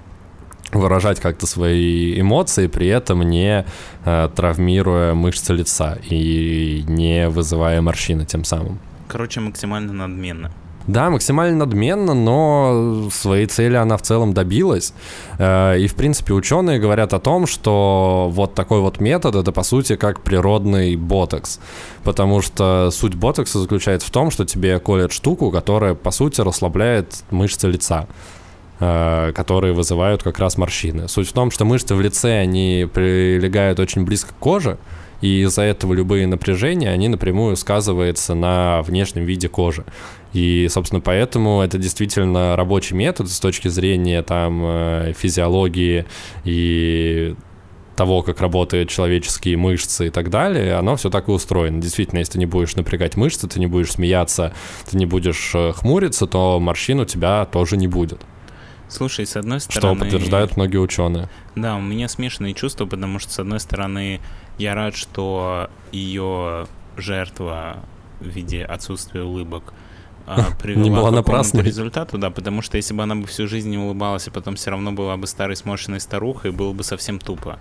выражать 0.70 1.20
как-то 1.20 1.46
свои 1.46 2.20
эмоции, 2.20 2.66
при 2.66 2.86
этом 2.88 3.22
не 3.22 3.64
э, 4.04 4.28
травмируя 4.36 5.14
мышцы 5.14 5.54
лица 5.54 5.98
и 6.10 6.84
не 6.86 7.30
вызывая 7.30 7.80
морщины 7.80 8.26
тем 8.26 8.44
самым. 8.44 8.78
Короче, 9.08 9.40
максимально 9.40 9.94
надменно. 9.94 10.52
Да, 10.86 11.10
максимально 11.10 11.58
надменно, 11.58 12.14
но 12.14 13.08
своей 13.12 13.46
цели 13.46 13.76
она 13.76 13.96
в 13.96 14.02
целом 14.02 14.34
добилась. 14.34 14.92
Э, 15.38 15.78
и, 15.78 15.86
в 15.86 15.94
принципе, 15.94 16.34
ученые 16.34 16.80
говорят 16.80 17.12
о 17.12 17.20
том, 17.20 17.46
что 17.46 18.28
вот 18.32 18.54
такой 18.54 18.80
вот 18.80 19.00
метод 19.00 19.36
это, 19.36 19.52
по 19.52 19.62
сути, 19.62 19.96
как 19.96 20.22
природный 20.22 20.96
ботокс. 20.96 21.60
Потому 22.02 22.42
что 22.42 22.90
суть 22.90 23.14
ботокса 23.14 23.60
заключается 23.60 24.08
в 24.08 24.10
том, 24.10 24.30
что 24.30 24.44
тебе 24.44 24.78
колят 24.80 25.12
штуку, 25.12 25.50
которая, 25.50 25.94
по 25.94 26.10
сути, 26.10 26.40
расслабляет 26.40 27.22
мышцы 27.30 27.68
лица 27.68 28.06
э, 28.80 29.32
которые 29.34 29.74
вызывают 29.74 30.22
как 30.22 30.40
раз 30.40 30.58
морщины. 30.58 31.08
Суть 31.08 31.28
в 31.28 31.32
том, 31.32 31.52
что 31.52 31.64
мышцы 31.64 31.94
в 31.94 32.00
лице, 32.00 32.40
они 32.40 32.88
прилегают 32.92 33.78
очень 33.78 34.04
близко 34.04 34.30
к 34.32 34.36
коже, 34.38 34.78
и 35.22 35.42
из-за 35.42 35.62
этого 35.62 35.94
любые 35.94 36.26
напряжения, 36.26 36.90
они 36.90 37.08
напрямую 37.08 37.56
сказываются 37.56 38.34
на 38.34 38.82
внешнем 38.82 39.24
виде 39.24 39.48
кожи. 39.48 39.84
И, 40.34 40.66
собственно, 40.68 41.00
поэтому 41.00 41.62
это 41.62 41.78
действительно 41.78 42.56
рабочий 42.56 42.94
метод 42.94 43.30
с 43.30 43.38
точки 43.38 43.68
зрения 43.68 44.22
там 44.22 44.62
э, 44.64 45.12
физиологии 45.16 46.06
и 46.44 47.34
того, 47.94 48.22
как 48.22 48.40
работают 48.40 48.88
человеческие 48.88 49.56
мышцы 49.56 50.08
и 50.08 50.10
так 50.10 50.30
далее, 50.30 50.74
оно 50.74 50.96
все 50.96 51.10
так 51.10 51.28
и 51.28 51.30
устроено. 51.30 51.80
Действительно, 51.80 52.18
если 52.18 52.32
ты 52.32 52.38
не 52.38 52.46
будешь 52.46 52.74
напрягать 52.74 53.16
мышцы, 53.16 53.46
ты 53.46 53.60
не 53.60 53.66
будешь 53.66 53.92
смеяться, 53.92 54.52
ты 54.90 54.96
не 54.96 55.06
будешь 55.06 55.52
э, 55.54 55.72
хмуриться, 55.72 56.26
то 56.26 56.58
морщин 56.58 57.00
у 57.00 57.04
тебя 57.04 57.44
тоже 57.44 57.76
не 57.76 57.86
будет. 57.86 58.20
Слушай, 58.92 59.26
с 59.26 59.36
одной 59.36 59.58
стороны... 59.60 59.96
Что 59.96 60.04
подтверждают 60.04 60.56
многие 60.56 60.76
ученые. 60.76 61.30
Да, 61.56 61.76
у 61.76 61.80
меня 61.80 62.08
смешанные 62.08 62.52
чувства, 62.52 62.84
потому 62.84 63.18
что, 63.18 63.32
с 63.32 63.38
одной 63.38 63.58
стороны, 63.58 64.20
я 64.58 64.74
рад, 64.74 64.94
что 64.94 65.70
ее 65.92 66.66
жертва 66.98 67.78
в 68.20 68.26
виде 68.26 68.62
отсутствия 68.62 69.22
улыбок 69.22 69.72
а, 70.26 70.48
привела 70.60 70.82
не 70.82 70.90
была 70.90 71.08
к 71.08 71.14
напрасной. 71.14 71.62
результату, 71.62 72.18
да, 72.18 72.30
потому 72.30 72.60
что 72.60 72.76
если 72.76 72.92
бы 72.92 73.02
она 73.02 73.14
бы 73.16 73.26
всю 73.26 73.48
жизнь 73.48 73.70
не 73.70 73.78
улыбалась, 73.78 74.26
и 74.26 74.30
потом 74.30 74.56
все 74.56 74.70
равно 74.70 74.92
была 74.92 75.16
бы 75.16 75.26
старой 75.26 75.56
сморщенной 75.56 76.00
старухой, 76.00 76.52
было 76.52 76.72
бы 76.72 76.84
совсем 76.84 77.18
тупо. 77.18 77.58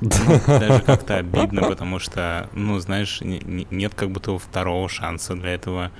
Ну, 0.00 0.10
даже 0.46 0.82
как-то 0.82 1.16
обидно, 1.16 1.62
потому 1.62 1.98
что, 1.98 2.50
ну, 2.52 2.78
знаешь, 2.80 3.20
нет 3.22 3.94
как 3.94 4.10
будто 4.10 4.38
второго 4.38 4.88
шанса 4.90 5.34
для 5.34 5.54
этого. 5.54 5.90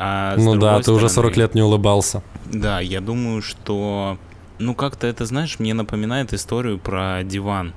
А 0.00 0.36
ну 0.36 0.54
да, 0.54 0.76
ты 0.76 0.84
стороны, 0.84 1.04
уже 1.04 1.08
40 1.12 1.36
лет 1.36 1.54
не 1.56 1.62
улыбался. 1.62 2.22
Да, 2.46 2.78
я 2.78 3.00
думаю, 3.00 3.42
что... 3.42 4.16
Ну, 4.60 4.74
как-то 4.74 5.08
это, 5.08 5.26
знаешь, 5.26 5.58
мне 5.58 5.74
напоминает 5.74 6.32
историю 6.32 6.78
про 6.78 7.24
диван. 7.24 7.74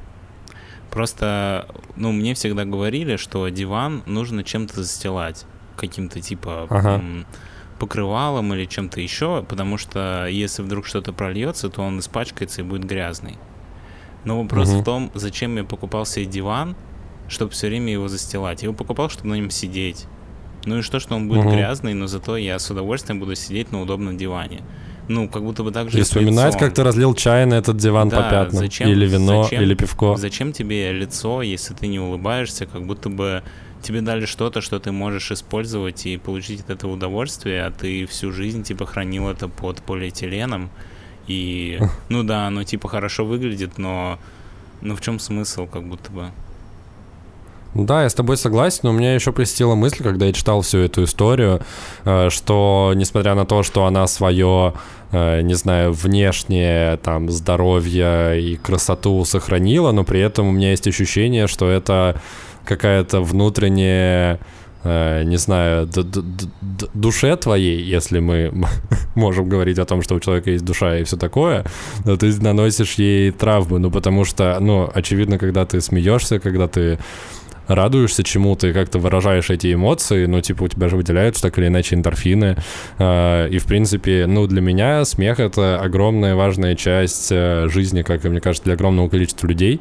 Просто, 0.91 1.67
ну, 1.95 2.11
мне 2.11 2.35
всегда 2.35 2.63
говорили, 2.63 3.15
что 3.15 3.49
диван 3.49 4.03
нужно 4.05 4.43
чем-то 4.43 4.83
застилать. 4.83 5.45
Каким-то 5.77 6.21
типа 6.21 6.67
ага. 6.69 7.01
покрывалом 7.79 8.53
или 8.53 8.65
чем-то 8.65 9.01
еще, 9.01 9.43
потому 9.49 9.79
что 9.79 10.27
если 10.27 10.61
вдруг 10.61 10.85
что-то 10.85 11.13
прольется, 11.13 11.69
то 11.69 11.81
он 11.81 11.99
испачкается 11.99 12.61
и 12.61 12.63
будет 12.63 12.85
грязный. 12.85 13.39
Но 14.25 14.39
вопрос 14.43 14.69
угу. 14.69 14.81
в 14.81 14.83
том, 14.83 15.11
зачем 15.15 15.55
я 15.57 15.63
покупал 15.63 16.05
себе 16.05 16.25
диван, 16.25 16.75
чтобы 17.27 17.51
все 17.51 17.67
время 17.67 17.91
его 17.93 18.07
застилать. 18.07 18.61
Я 18.61 18.67
его 18.67 18.75
покупал, 18.75 19.09
чтобы 19.09 19.29
на 19.29 19.35
нем 19.35 19.49
сидеть. 19.49 20.05
Ну 20.65 20.79
и 20.79 20.81
что, 20.81 20.99
что 20.99 21.15
он 21.15 21.27
будет 21.27 21.45
угу. 21.45 21.51
грязный, 21.51 21.93
но 21.93 22.07
зато 22.07 22.37
я 22.37 22.59
с 22.59 22.69
удовольствием 22.69 23.19
буду 23.19 23.35
сидеть 23.35 23.71
на 23.71 23.81
удобном 23.81 24.17
диване. 24.17 24.61
Ну, 25.07 25.27
как 25.27 25.43
будто 25.43 25.63
бы 25.63 25.71
так 25.71 25.89
же 25.89 25.99
и 25.99 26.03
вспоминать, 26.03 26.57
как 26.57 26.73
ты 26.73 26.83
разлил 26.83 27.13
чай 27.15 27.45
на 27.45 27.55
этот 27.55 27.77
диван 27.77 28.09
да, 28.09 28.17
по 28.17 28.29
пятнам. 28.29 28.59
Зачем, 28.59 28.87
или 28.87 29.07
вино, 29.07 29.43
зачем, 29.43 29.61
или 29.61 29.73
пивко. 29.73 30.15
Зачем 30.15 30.53
тебе 30.53 30.91
лицо, 30.93 31.41
если 31.41 31.73
ты 31.73 31.87
не 31.87 31.99
улыбаешься, 31.99 32.65
как 32.65 32.85
будто 32.85 33.09
бы 33.09 33.43
тебе 33.81 34.01
дали 34.01 34.25
что-то, 34.25 34.61
что 34.61 34.79
ты 34.79 34.91
можешь 34.91 35.31
использовать 35.31 36.05
и 36.05 36.17
получить 36.17 36.61
от 36.61 36.69
этого 36.69 36.93
удовольствие, 36.93 37.65
а 37.65 37.71
ты 37.71 38.05
всю 38.05 38.31
жизнь 38.31 38.63
типа 38.63 38.85
хранил 38.85 39.27
это 39.27 39.47
под 39.47 39.81
полиэтиленом. 39.81 40.69
И, 41.27 41.79
ну 42.09 42.23
да, 42.23 42.47
оно 42.47 42.63
типа 42.63 42.87
хорошо 42.87 43.25
выглядит, 43.25 43.77
но 43.77 44.19
ну 44.81 44.95
в 44.95 45.01
чем 45.01 45.19
смысл, 45.19 45.67
как 45.67 45.83
будто 45.83 46.11
бы? 46.11 46.31
Да, 47.73 48.03
я 48.03 48.09
с 48.09 48.13
тобой 48.13 48.35
согласен, 48.35 48.81
но 48.83 48.89
у 48.89 48.93
меня 48.93 49.15
еще 49.15 49.31
посетила 49.31 49.75
мысль, 49.75 50.03
когда 50.03 50.25
я 50.25 50.33
читал 50.33 50.61
всю 50.61 50.79
эту 50.79 51.05
историю, 51.05 51.61
э, 52.03 52.29
что 52.29 52.91
несмотря 52.95 53.33
на 53.33 53.45
то, 53.45 53.63
что 53.63 53.85
она 53.85 54.07
свое, 54.07 54.73
э, 55.11 55.41
не 55.41 55.53
знаю, 55.53 55.93
внешнее 55.93 56.97
там 56.97 57.29
здоровье 57.29 58.41
и 58.41 58.57
красоту 58.57 59.23
сохранила, 59.23 59.93
но 59.93 60.03
при 60.03 60.19
этом 60.19 60.49
у 60.49 60.51
меня 60.51 60.71
есть 60.71 60.85
ощущение, 60.85 61.47
что 61.47 61.69
это 61.69 62.21
какая-то 62.65 63.21
внутренняя 63.21 64.39
э, 64.83 65.23
не 65.23 65.37
знаю, 65.37 65.87
душе 66.93 67.37
твоей, 67.37 67.81
если 67.81 68.19
мы 68.19 68.51
можем 69.15 69.47
говорить 69.47 69.79
о 69.79 69.85
том, 69.85 70.01
что 70.01 70.15
у 70.15 70.19
человека 70.19 70.51
есть 70.51 70.65
душа 70.65 70.97
и 70.97 71.03
все 71.05 71.15
такое, 71.15 71.65
ты 72.03 72.41
наносишь 72.41 72.95
ей 72.95 73.31
травмы, 73.31 73.79
ну 73.79 73.91
потому 73.91 74.25
что, 74.25 74.57
ну, 74.59 74.89
очевидно, 74.93 75.37
когда 75.37 75.65
ты 75.65 75.79
смеешься, 75.79 76.39
когда 76.39 76.67
ты 76.67 76.99
радуешься 77.67 78.23
чему-то 78.23 78.67
и 78.67 78.73
как-то 78.73 78.99
выражаешь 78.99 79.49
эти 79.49 79.73
эмоции, 79.73 80.25
ну, 80.25 80.41
типа, 80.41 80.63
у 80.63 80.67
тебя 80.67 80.89
же 80.89 80.95
выделяются 80.95 81.41
так 81.43 81.57
или 81.57 81.67
иначе 81.67 81.95
эндорфины. 81.95 82.57
А, 82.97 83.47
и, 83.47 83.57
в 83.57 83.65
принципе, 83.65 84.25
ну, 84.27 84.47
для 84.47 84.61
меня 84.61 85.05
смех— 85.05 85.39
это 85.39 85.79
огромная 85.79 86.35
важная 86.35 86.75
часть 86.75 87.31
э, 87.31 87.67
жизни, 87.69 88.01
как 88.01 88.23
мне 88.23 88.39
кажется, 88.39 88.65
для 88.65 88.73
огромного 88.73 89.09
количества 89.09 89.47
людей. 89.47 89.79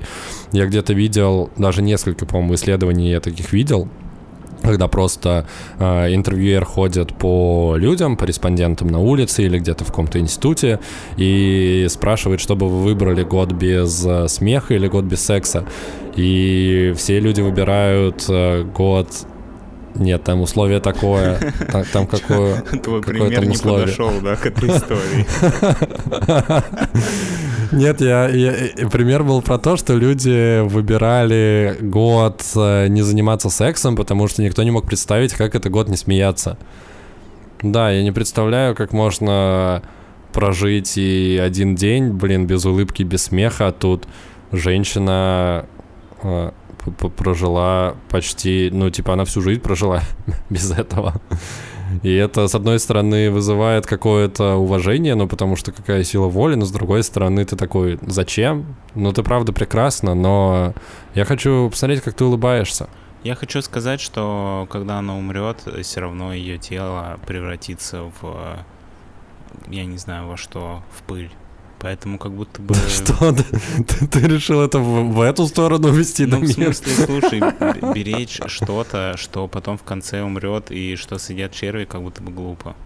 Я 0.52 0.66
где-то 0.66 0.92
видел, 0.92 1.50
даже 1.56 1.82
несколько, 1.82 2.26
по-моему, 2.26 2.54
исследований 2.54 3.10
я 3.10 3.20
таких 3.20 3.52
видел, 3.52 3.88
когда 4.70 4.86
просто 4.86 5.46
э, 5.80 6.14
интервьюер 6.14 6.64
ходит 6.64 7.12
по 7.12 7.74
людям, 7.76 8.16
по 8.16 8.24
респондентам 8.24 8.86
на 8.86 9.00
улице 9.00 9.42
или 9.42 9.58
где-то 9.58 9.84
в 9.84 9.88
каком-то 9.88 10.20
институте 10.20 10.78
и 11.16 11.86
спрашивает, 11.90 12.40
чтобы 12.40 12.68
вы 12.68 12.84
выбрали 12.84 13.24
год 13.24 13.50
без 13.50 14.06
э, 14.06 14.28
смеха 14.28 14.74
или 14.74 14.86
год 14.86 15.06
без 15.06 15.24
секса. 15.24 15.64
И 16.14 16.94
все 16.96 17.18
люди 17.18 17.40
выбирают 17.40 18.24
э, 18.28 18.62
год 18.62 19.08
нет, 19.96 20.22
там 20.22 20.40
условие 20.40 20.78
такое. 20.78 21.40
Там, 21.72 21.84
там 21.92 22.06
какое, 22.06 22.62
Твой 22.62 23.02
пример 23.02 23.44
не 23.44 23.50
условие. 23.50 23.86
подошел, 23.86 24.12
да, 24.22 24.36
к 24.36 24.46
этой 24.46 24.68
истории. 24.70 25.26
Нет, 27.72 28.00
я, 28.00 28.28
я, 28.28 28.88
пример 28.88 29.22
был 29.22 29.42
про 29.42 29.58
то, 29.58 29.76
что 29.76 29.94
люди 29.94 30.60
выбирали 30.60 31.76
год 31.80 32.42
э, 32.56 32.88
не 32.88 33.02
заниматься 33.02 33.48
сексом, 33.48 33.94
потому 33.94 34.26
что 34.26 34.42
никто 34.42 34.62
не 34.64 34.72
мог 34.72 34.86
представить, 34.86 35.32
как 35.34 35.54
это 35.54 35.70
год 35.70 35.88
не 35.88 35.96
смеяться. 35.96 36.58
Да, 37.62 37.90
я 37.90 38.02
не 38.02 38.10
представляю, 38.10 38.74
как 38.74 38.92
можно 38.92 39.82
прожить 40.32 40.96
и 40.96 41.40
один 41.42 41.74
день, 41.74 42.10
блин, 42.10 42.46
без 42.46 42.64
улыбки, 42.64 43.02
без 43.02 43.24
смеха, 43.24 43.68
а 43.68 43.72
тут 43.72 44.06
женщина 44.50 45.66
э, 46.22 46.50
прожила 47.16 47.94
почти, 48.08 48.70
ну, 48.72 48.90
типа, 48.90 49.12
она 49.12 49.24
всю 49.24 49.42
жизнь 49.42 49.60
прожила 49.60 50.02
без 50.50 50.70
этого. 50.72 51.20
И 52.02 52.14
это, 52.14 52.48
с 52.48 52.54
одной 52.54 52.78
стороны, 52.78 53.30
вызывает 53.30 53.86
какое-то 53.86 54.56
уважение, 54.56 55.14
ну, 55.14 55.26
потому 55.28 55.56
что 55.56 55.72
какая 55.72 56.04
сила 56.04 56.28
воли, 56.28 56.54
но 56.54 56.64
с 56.64 56.70
другой 56.70 57.02
стороны, 57.02 57.44
ты 57.44 57.56
такой, 57.56 57.98
зачем? 58.02 58.76
Ну, 58.94 59.12
ты 59.12 59.22
правда 59.22 59.52
прекрасна, 59.52 60.14
но 60.14 60.74
я 61.14 61.24
хочу 61.24 61.68
посмотреть, 61.70 62.02
как 62.02 62.14
ты 62.14 62.24
улыбаешься. 62.24 62.88
Я 63.22 63.34
хочу 63.34 63.60
сказать, 63.60 64.00
что 64.00 64.66
когда 64.70 64.98
она 64.98 65.16
умрет, 65.16 65.58
все 65.82 66.00
равно 66.00 66.32
ее 66.32 66.56
тело 66.56 67.18
превратится 67.26 68.10
в, 68.20 68.64
я 69.68 69.84
не 69.84 69.98
знаю 69.98 70.26
во 70.26 70.36
что, 70.36 70.82
в 70.96 71.02
пыль. 71.02 71.30
Поэтому 71.80 72.18
как 72.18 72.32
будто 72.32 72.60
бы... 72.60 72.74
Что? 72.88 73.32
Ты, 73.32 74.06
ты 74.06 74.20
решил 74.20 74.60
это 74.60 74.78
в, 74.78 75.14
в 75.14 75.20
эту 75.22 75.46
сторону 75.46 75.88
вести? 75.90 76.26
Ну, 76.26 76.40
в 76.40 76.46
смысле, 76.46 76.92
слушай, 76.92 77.40
беречь 77.94 78.38
что-то, 78.46 79.14
что 79.16 79.48
потом 79.48 79.78
в 79.78 79.82
конце 79.82 80.22
умрет, 80.22 80.70
и 80.70 80.96
что 80.96 81.18
сидят 81.18 81.52
черви, 81.52 81.86
как 81.86 82.02
будто 82.02 82.22
бы 82.22 82.32
глупо. 82.32 82.76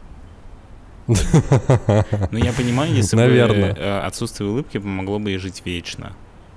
Ну, 1.08 2.38
я 2.38 2.52
понимаю, 2.52 2.94
если 2.94 3.16
Наверное. 3.16 3.74
бы 3.74 3.80
э, 3.80 3.98
отсутствие 4.00 4.48
улыбки 4.48 4.78
помогло 4.78 5.18
бы 5.18 5.30
ей 5.30 5.38
жить 5.38 5.62
вечно. 5.64 6.12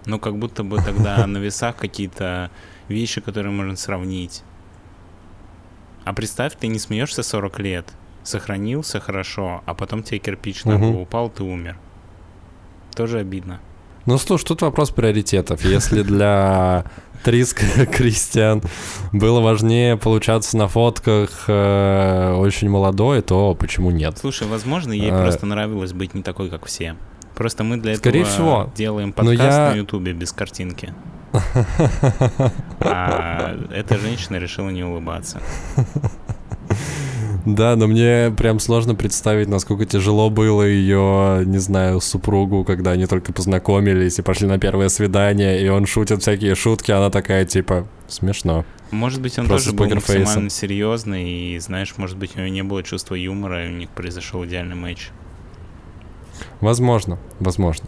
Но 0.06 0.20
как 0.20 0.38
будто 0.38 0.64
бы 0.64 0.78
тогда 0.78 1.26
на 1.26 1.40
весах 1.40 1.76
какие-то 1.76 2.52
вещи, 2.88 3.20
которые 3.20 3.52
можно 3.52 3.76
сравнить. 3.76 4.44
А 6.06 6.14
представь, 6.14 6.54
ты 6.56 6.68
не 6.68 6.80
смеешься 6.80 7.24
40 7.24 7.60
лет, 7.60 7.92
сохранился 8.24 9.00
хорошо, 9.00 9.64
а 9.66 9.74
потом 9.74 10.04
тебе 10.04 10.20
кирпич 10.20 10.64
на 10.64 10.78
голову 10.78 11.02
упал, 11.02 11.30
ты 11.30 11.44
умер. 11.44 11.78
Тоже 12.98 13.20
обидно. 13.20 13.60
Ну, 14.08 14.18
слушай, 14.18 14.46
тут 14.46 14.62
вопрос 14.64 14.90
приоритетов. 14.90 15.64
Если 15.64 16.02
для 16.02 16.86
Трис 17.24 17.54
Кристиан 17.94 18.62
было 19.12 19.40
важнее 19.40 19.98
получаться 19.98 20.58
на 20.58 20.68
фотках 20.68 21.44
э, 21.48 22.34
очень 22.38 22.70
молодой, 22.70 23.22
то 23.22 23.54
почему 23.54 23.92
нет? 23.92 24.18
Слушай, 24.18 24.48
возможно, 24.48 24.94
ей 24.94 25.12
А. 25.12 25.22
просто 25.22 25.46
нравилось 25.46 25.94
быть 25.94 26.14
не 26.14 26.24
такой, 26.24 26.50
как 26.50 26.66
все. 26.66 26.96
Просто 27.36 27.64
мы 27.64 27.78
для 27.78 27.96
Скорее 27.98 28.22
этого 28.22 28.34
всего. 28.34 28.74
делаем 28.76 29.14
подкаст 29.14 29.40
я- 29.42 29.70
на 29.72 29.76
Ютубе 29.76 30.14
без 30.14 30.32
картинки. 30.32 30.94
А 32.80 33.56
эта 33.74 33.98
женщина 34.00 34.38
решила 34.38 34.70
не 34.70 34.84
улыбаться. 34.84 35.40
Да, 37.48 37.78
но 37.78 37.88
мне 37.88 38.34
прям 38.38 38.60
сложно 38.60 38.94
представить, 38.94 39.48
насколько 39.48 39.86
тяжело 39.86 40.30
было 40.30 40.64
ее, 40.64 41.44
не 41.46 41.60
знаю, 41.60 42.02
супругу, 42.02 42.66
когда 42.66 42.92
они 42.92 43.06
только 43.06 43.32
познакомились 43.32 44.20
и 44.20 44.22
пошли 44.22 44.48
на 44.48 44.60
первое 44.60 44.90
свидание, 44.90 45.64
и 45.64 45.70
он 45.70 45.86
шутит 45.86 46.22
всякие 46.22 46.56
шутки, 46.56 46.92
она 46.92 47.10
такая, 47.10 47.46
типа, 47.46 47.88
смешно. 48.10 48.66
Может 48.92 49.22
быть, 49.22 49.40
он 49.40 49.48
Просто 49.48 49.72
тоже 49.72 49.78
был 49.78 49.96
максимально 49.96 50.50
серьезный, 50.50 51.56
и, 51.56 51.60
знаешь, 51.60 51.94
может 51.96 52.18
быть, 52.18 52.36
у 52.36 52.40
него 52.40 52.50
не 52.50 52.64
было 52.64 52.84
чувства 52.84 53.16
юмора, 53.16 53.66
и 53.66 53.70
у 53.72 53.78
них 53.78 53.90
произошел 53.92 54.44
идеальный 54.44 54.76
матч. 54.76 55.12
Возможно, 56.60 57.18
возможно. 57.40 57.88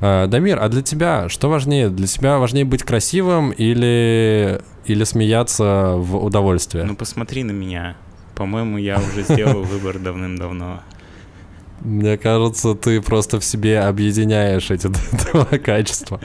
А, 0.00 0.28
Дамир, 0.28 0.60
а 0.62 0.68
для 0.68 0.82
тебя 0.82 1.28
что 1.28 1.50
важнее? 1.50 1.88
Для 1.88 2.06
тебя 2.06 2.38
важнее 2.38 2.64
быть 2.64 2.84
красивым 2.84 3.50
или, 3.50 4.62
или 4.84 5.02
смеяться 5.02 5.94
в 5.96 6.16
удовольствие? 6.16 6.84
Ну, 6.84 6.94
посмотри 6.94 7.42
на 7.42 7.50
меня. 7.50 7.96
По-моему, 8.40 8.78
я 8.78 8.98
уже 8.98 9.22
сделал 9.22 9.64
выбор 9.64 9.98
давным-давно. 9.98 10.80
Мне 11.82 12.16
кажется, 12.16 12.74
ты 12.74 13.02
просто 13.02 13.38
в 13.38 13.44
себе 13.44 13.80
объединяешь 13.80 14.70
эти 14.70 14.86
два 15.32 15.44
качества. 15.44 16.18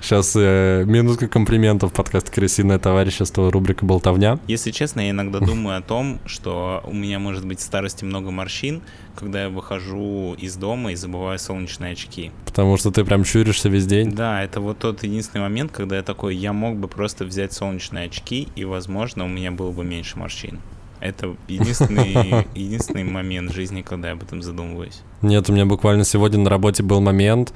Сейчас 0.00 0.34
э, 0.36 0.84
минутка 0.86 1.26
комплиментов 1.26 1.92
подкаст 1.92 2.30
«Крысиное 2.30 2.78
товарищество», 2.78 3.50
рубрика 3.50 3.84
«Болтовня». 3.84 4.38
Если 4.46 4.70
честно, 4.70 5.00
я 5.00 5.10
иногда 5.10 5.40
думаю 5.40 5.78
о 5.78 5.82
том, 5.82 6.20
что 6.24 6.84
у 6.86 6.94
меня 6.94 7.18
может 7.18 7.44
быть 7.44 7.58
в 7.58 7.62
старости 7.62 8.04
много 8.04 8.30
морщин, 8.30 8.80
когда 9.16 9.42
я 9.42 9.48
выхожу 9.48 10.36
из 10.38 10.54
дома 10.54 10.92
и 10.92 10.94
забываю 10.94 11.40
солнечные 11.40 11.94
очки. 11.94 12.30
Потому 12.44 12.76
что 12.76 12.92
ты 12.92 13.04
прям 13.04 13.24
чуришься 13.24 13.68
весь 13.68 13.86
день. 13.86 14.12
Да, 14.12 14.40
это 14.40 14.60
вот 14.60 14.78
тот 14.78 15.02
единственный 15.02 15.40
момент, 15.40 15.72
когда 15.72 15.96
я 15.96 16.04
такой, 16.04 16.36
я 16.36 16.52
мог 16.52 16.76
бы 16.76 16.86
просто 16.86 17.24
взять 17.24 17.52
солнечные 17.52 18.06
очки, 18.06 18.46
и, 18.54 18.64
возможно, 18.64 19.24
у 19.24 19.28
меня 19.28 19.50
было 19.50 19.72
бы 19.72 19.82
меньше 19.82 20.16
морщин. 20.16 20.60
Это 21.00 21.36
единственный, 21.48 22.46
единственный 22.54 23.04
момент 23.04 23.52
жизни, 23.52 23.82
когда 23.82 24.08
я 24.08 24.14
об 24.14 24.22
этом 24.22 24.42
задумываюсь. 24.42 25.02
Нет, 25.22 25.48
у 25.48 25.52
меня 25.52 25.66
буквально 25.66 26.04
сегодня 26.04 26.38
на 26.38 26.50
работе 26.50 26.82
был 26.82 27.00
момент, 27.00 27.52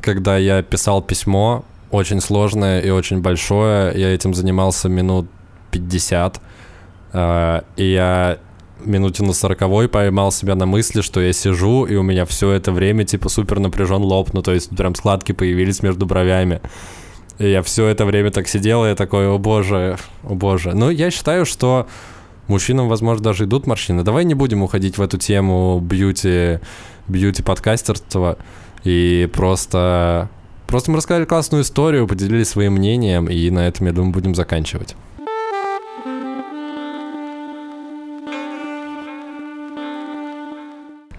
когда 0.00 0.36
я 0.36 0.62
писал 0.62 1.02
письмо, 1.02 1.64
очень 1.90 2.20
сложное 2.20 2.80
и 2.80 2.90
очень 2.90 3.20
большое. 3.20 3.98
Я 3.98 4.14
этим 4.14 4.34
занимался 4.34 4.88
минут 4.88 5.26
50. 5.70 6.40
э, 7.12 7.60
И 7.76 7.92
я 7.92 8.38
минуте 8.84 9.24
на 9.24 9.32
сороковой 9.32 9.88
поймал 9.88 10.30
себя 10.32 10.54
на 10.54 10.66
мысли, 10.66 11.00
что 11.00 11.20
я 11.20 11.32
сижу, 11.32 11.84
и 11.84 11.96
у 11.96 12.02
меня 12.02 12.24
все 12.24 12.52
это 12.52 12.72
время 12.72 13.04
типа 13.04 13.28
супер 13.28 13.58
напряжен 13.58 14.02
лоб, 14.02 14.32
ну 14.32 14.42
то 14.42 14.52
есть 14.52 14.70
прям 14.76 14.94
складки 14.94 15.32
появились 15.32 15.82
между 15.82 16.06
бровями. 16.06 16.60
И 17.38 17.48
я 17.50 17.62
все 17.62 17.86
это 17.86 18.04
время 18.04 18.30
так 18.30 18.48
сидел, 18.48 18.84
и 18.84 18.88
я 18.88 18.94
такой, 18.94 19.28
о 19.28 19.38
боже, 19.38 19.96
о 20.24 20.34
боже. 20.34 20.72
Ну, 20.74 20.90
я 20.90 21.10
считаю, 21.10 21.46
что 21.46 21.86
мужчинам, 22.48 22.88
возможно, 22.88 23.22
даже 23.22 23.44
идут 23.44 23.66
морщины. 23.66 24.02
Давай 24.02 24.24
не 24.24 24.34
будем 24.34 24.62
уходить 24.62 24.98
в 24.98 25.02
эту 25.02 25.18
тему 25.18 25.80
бьюти, 25.80 26.60
бьюти-подкастерства 27.08 28.38
и 28.84 29.28
просто... 29.32 30.28
Просто 30.66 30.90
мы 30.90 30.98
рассказали 30.98 31.24
классную 31.24 31.62
историю, 31.62 32.06
поделились 32.06 32.48
своим 32.48 32.74
мнением, 32.74 33.26
и 33.26 33.48
на 33.48 33.66
этом, 33.66 33.86
я 33.86 33.92
думаю, 33.94 34.12
будем 34.12 34.34
заканчивать. 34.34 34.96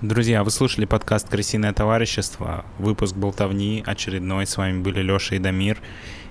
Друзья, 0.01 0.43
вы 0.43 0.51
слушали 0.51 0.85
подкаст 0.85 1.27
«Крысиное 1.27 1.73
товарищество», 1.73 2.63
выпуск 2.77 3.15
«Болтовни» 3.15 3.83
очередной. 3.85 4.45
С 4.45 4.55
вами 4.55 4.81
были 4.81 5.01
Леша 5.01 5.35
и 5.35 5.39
Дамир. 5.39 5.79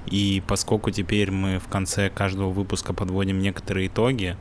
И 0.07 0.43
поскольку 0.47 0.91
теперь 0.91 1.31
мы 1.31 1.59
в 1.59 1.69
конце 1.69 2.09
каждого 2.09 2.49
выпуска 2.49 2.95
подводим 2.95 3.43
некоторые 3.43 3.89
итоги, 3.89 4.37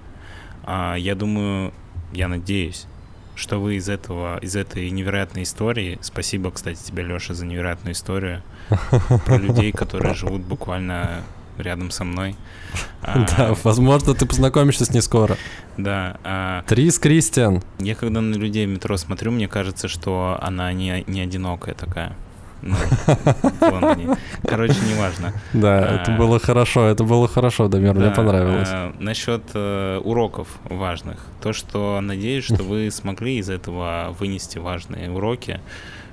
я 0.67 1.15
думаю, 1.15 1.73
я 2.13 2.27
надеюсь, 2.27 2.87
что 3.35 3.59
вы 3.59 3.75
из 3.75 3.87
этого, 3.87 4.37
из 4.39 4.55
этой 4.55 4.89
невероятной 4.89 5.43
истории, 5.43 5.99
спасибо, 6.01 6.51
кстати, 6.51 6.79
тебе, 6.83 7.03
Леша, 7.03 7.33
за 7.33 7.45
невероятную 7.45 7.93
историю, 7.93 8.41
про 9.25 9.37
людей, 9.37 9.71
которые 9.71 10.15
живут 10.15 10.41
буквально 10.41 11.23
рядом 11.57 11.91
со 11.91 12.03
мной. 12.03 12.35
А, 13.03 13.25
Да, 13.37 13.55
возможно, 13.63 14.13
ты 14.13 14.25
познакомишься 14.25 14.83
с 14.83 14.89
ней 14.89 15.01
скоро. 15.01 15.37
Да, 15.77 16.17
а, 16.23 16.63
Трис 16.63 16.99
Кристиан. 16.99 17.63
я 17.79 17.95
когда 17.95 18.19
на 18.21 18.35
людей 18.35 18.65
в 18.65 18.69
метро 18.69 18.97
смотрю, 18.97 19.31
мне 19.31 19.47
кажется, 19.47 19.87
что 19.87 20.37
она 20.41 20.73
не, 20.73 21.03
не 21.07 21.21
одинокая 21.21 21.73
такая. 21.73 22.15
Ну, 22.61 22.75
в 22.75 23.61
Лондоне. 23.61 24.17
Короче, 24.43 24.75
неважно. 24.89 25.33
Да, 25.53 25.77
А. 25.79 25.95
это 26.01 26.11
было 26.13 26.39
хорошо, 26.39 26.87
это 26.87 27.03
было 27.03 27.27
хорошо, 27.27 27.67
Дамир, 27.67 27.93
мне 27.93 28.09
понравилось. 28.11 28.69
э, 28.71 28.91
насчет 28.99 29.43
э, 29.53 29.99
уроков 30.03 30.47
важных. 30.63 31.25
То, 31.41 31.53
что 31.53 31.99
надеюсь, 32.01 32.45
что 32.45 32.63
вы 32.63 32.89
смогли 32.91 33.37
из 33.37 33.49
этого 33.49 34.15
вынести 34.19 34.57
важные 34.57 35.11
уроки, 35.11 35.59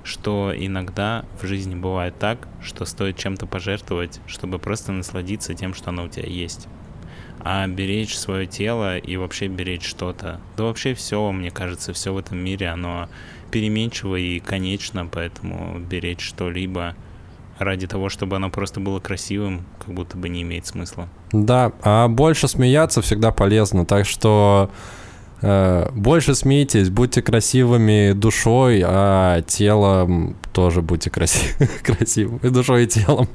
что 0.03 0.53
иногда 0.55 1.25
в 1.41 1.47
жизни 1.47 1.75
бывает 1.75 2.19
так, 2.19 2.47
что 2.63 2.85
стоит 2.85 3.17
чем-то 3.17 3.47
пожертвовать, 3.47 4.21
чтобы 4.27 4.59
просто 4.59 4.93
насладиться 4.93 5.55
тем, 5.55 5.73
что 5.75 5.91
оно 5.91 6.05
у 6.05 6.09
тебя 6.09 6.27
есть. 6.29 6.69
А 7.41 7.67
беречь 7.67 8.17
свое 8.17 8.47
тело 8.47 8.97
и 8.99 9.17
вообще 9.17 9.49
беречь 9.49 9.87
что-то. 9.87 10.41
Да 10.57 10.65
вообще 10.65 10.95
все, 10.95 11.31
мне 11.33 11.51
кажется, 11.51 11.93
все 11.95 12.13
в 12.13 12.19
этом 12.19 12.39
мире, 12.39 12.69
оно 12.69 13.09
переменчиво 13.55 14.17
и 14.17 14.41
конечно, 14.41 15.07
поэтому 15.07 15.79
беречь 15.79 16.21
что-либо 16.21 16.97
ради 17.61 17.87
того, 17.87 18.09
чтобы 18.09 18.35
оно 18.35 18.51
просто 18.51 18.81
было 18.81 18.99
красивым, 18.99 19.65
как 19.79 19.95
будто 19.95 20.17
бы 20.17 20.29
не 20.29 20.43
имеет 20.43 20.67
смысла. 20.67 21.09
Да, 21.31 21.71
а 21.83 22.09
больше 22.09 22.49
смеяться 22.49 23.01
всегда 23.01 23.31
полезно, 23.31 23.87
так 23.87 24.07
что 24.07 24.73
э, 25.41 25.89
больше 25.95 26.35
смейтесь, 26.35 26.91
будьте 26.91 27.23
красивыми 27.23 28.11
душой, 28.11 28.83
а 28.85 29.43
телом 29.43 30.35
тоже 30.53 30.83
будьте 30.83 31.11
краси- 31.11 31.69
красивыми, 31.85 32.49
душой 32.49 32.85
и 32.85 32.87
телом. 32.89 33.29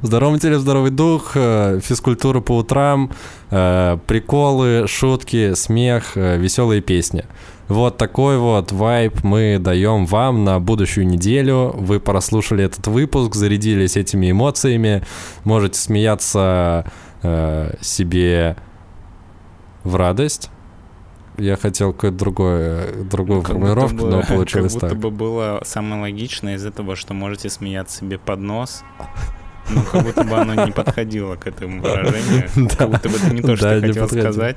В 0.00 0.06
здоровом 0.06 0.38
теле 0.38 0.60
здоровый 0.60 0.92
дух, 0.92 1.32
э, 1.34 1.80
физкультура 1.82 2.40
по 2.40 2.58
утрам, 2.58 3.10
э, 3.50 3.98
приколы, 4.06 4.86
шутки, 4.86 5.54
смех, 5.54 6.12
э, 6.14 6.38
веселые 6.38 6.82
песни. 6.82 7.24
Вот 7.70 7.96
такой 7.98 8.36
вот 8.38 8.72
вайб 8.72 9.22
мы 9.22 9.58
даем 9.60 10.04
вам 10.04 10.42
на 10.44 10.58
будущую 10.58 11.06
неделю. 11.06 11.70
Вы 11.76 12.00
прослушали 12.00 12.64
этот 12.64 12.88
выпуск, 12.88 13.36
зарядились 13.36 13.96
этими 13.96 14.32
эмоциями. 14.32 15.04
Можете 15.44 15.78
смеяться 15.78 16.84
э, 17.22 17.74
себе 17.80 18.56
в 19.84 19.94
радость. 19.94 20.50
Я 21.38 21.56
хотел 21.56 21.92
какую-то 21.92 22.18
другую, 22.18 23.04
другую 23.04 23.42
Как 23.42 23.52
формулировку, 23.52 23.96
бы- 23.98 24.10
но 24.10 24.22
получилось 24.28 24.72
Как 24.72 24.80
будто 24.82 24.88
так. 24.94 24.98
бы 24.98 25.10
было 25.12 25.60
самое 25.64 26.02
логичное 26.02 26.56
из 26.56 26.66
этого, 26.66 26.96
что 26.96 27.14
можете 27.14 27.48
смеяться 27.50 27.98
себе 27.98 28.18
под 28.18 28.40
нос. 28.40 28.82
Ну, 29.70 29.82
как 29.92 30.04
будто 30.04 30.24
бы 30.24 30.36
оно 30.36 30.66
не 30.66 30.72
подходило 30.72 31.36
к 31.36 31.46
этому 31.46 31.80
выражению. 31.80 32.48
Как 32.76 32.90
будто 32.90 33.08
бы 33.08 33.14
это 33.14 33.32
не 33.32 33.40
то, 33.40 33.54
что 33.54 33.72
я 33.76 33.80
хотел 33.80 34.08
подходило. 34.08 34.54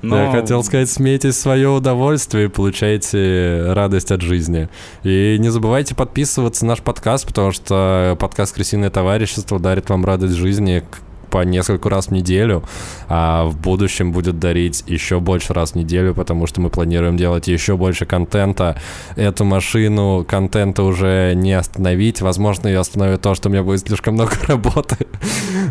Сказать. 0.00 0.24
Я 0.24 0.26
Но 0.26 0.32
хотел 0.32 0.64
сказать, 0.64 0.90
смейтесь 0.90 1.36
в 1.36 1.40
свое 1.40 1.68
удовольствие 1.68 2.46
и 2.46 2.48
получайте 2.48 3.64
радость 3.68 4.10
от 4.10 4.20
жизни. 4.20 4.68
И 5.02 5.36
не 5.38 5.50
забывайте 5.50 5.94
подписываться 5.94 6.64
на 6.64 6.70
наш 6.70 6.80
подкаст, 6.80 7.26
потому 7.26 7.52
что 7.52 8.16
подкаст 8.18 8.54
«Крысиное 8.54 8.90
товарищество» 8.90 9.58
дарит 9.58 9.88
вам 9.90 10.04
радость 10.04 10.34
жизни 10.34 10.82
по 11.30 11.44
несколько 11.44 11.90
раз 11.90 12.06
в 12.06 12.10
неделю, 12.12 12.62
а 13.08 13.44
в 13.44 13.56
будущем 13.56 14.12
будет 14.12 14.38
дарить 14.38 14.84
еще 14.86 15.20
больше 15.20 15.52
раз 15.52 15.72
в 15.72 15.74
неделю, 15.74 16.14
потому 16.14 16.46
что 16.46 16.60
мы 16.60 16.70
планируем 16.70 17.16
делать 17.16 17.48
еще 17.48 17.76
больше 17.76 18.06
контента. 18.06 18.80
Эту 19.16 19.44
машину 19.44 20.24
контента 20.28 20.82
уже 20.82 21.34
не 21.34 21.52
остановить. 21.52 22.20
Возможно, 22.22 22.68
ее 22.68 22.80
остановит 22.80 23.20
то, 23.20 23.34
что 23.34 23.48
у 23.48 23.52
меня 23.52 23.62
будет 23.62 23.80
слишком 23.86 24.14
много 24.14 24.32
работы, 24.46 24.96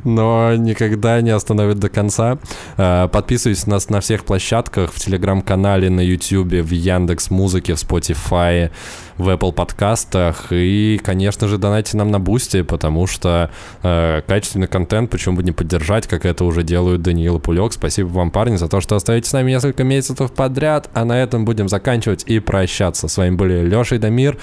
но 0.04 0.56
никогда 0.56 1.22
не 1.22 1.32
остановит 1.32 1.80
до 1.80 1.90
конца. 1.90 2.38
А, 2.78 3.08
подписывайтесь 3.08 3.68
на 3.68 3.80
нас 3.80 3.90
на 3.90 4.02
всех 4.02 4.26
площадках, 4.26 4.92
в 4.92 5.00
Телеграм-канале, 5.00 5.90
на 5.90 6.02
YouTube, 6.02 6.52
в 6.52 6.72
Яндекс 6.72 7.32
Музыке, 7.32 7.76
в 7.76 7.78
Spotify, 7.78 8.72
в 9.18 9.30
Apple 9.30 9.54
подкастах. 9.54 10.48
И, 10.52 11.00
конечно 11.02 11.48
же, 11.48 11.58
донатьте 11.58 11.96
нам 11.96 12.12
на 12.12 12.20
Boosty, 12.20 12.62
потому 12.62 13.08
что 13.08 13.50
э, 13.84 14.22
качественный 14.28 14.68
контент, 14.68 15.10
почему 15.12 15.38
бы 15.38 15.44
не 15.44 15.49
поддержать, 15.52 16.08
как 16.08 16.26
это 16.26 16.46
уже 16.46 16.64
делают 16.64 17.02
Даниил 17.02 17.38
и 17.38 17.40
Пулек. 17.40 17.74
Спасибо 17.74 18.08
вам, 18.08 18.32
парни, 18.32 18.56
за 18.56 18.68
то, 18.68 18.82
что 18.82 18.96
остаетесь 18.96 19.30
с 19.30 19.34
нами 19.34 19.52
несколько 19.52 19.84
месяцев 19.84 20.32
подряд. 20.32 20.90
А 20.94 21.06
на 21.06 21.22
этом 21.22 21.46
будем 21.46 21.70
заканчивать 21.70 22.24
и 22.26 22.40
прощаться. 22.40 23.08
С 23.08 23.18
вами 23.18 23.36
были 23.36 23.66
Леша 23.66 23.96
и 23.96 24.00
Дамир. 24.00 24.38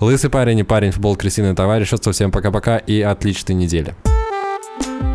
Лысый 0.00 0.30
парень 0.30 0.58
и 0.58 0.64
парень 0.64 0.90
футбол 0.90 1.16
Кристины 1.16 1.54
товарищество. 1.54 2.12
Всем 2.12 2.30
пока-пока 2.30 2.78
и 2.78 3.00
отличной 3.00 3.54
недели. 3.54 3.94
thank 4.80 5.02
you 5.04 5.13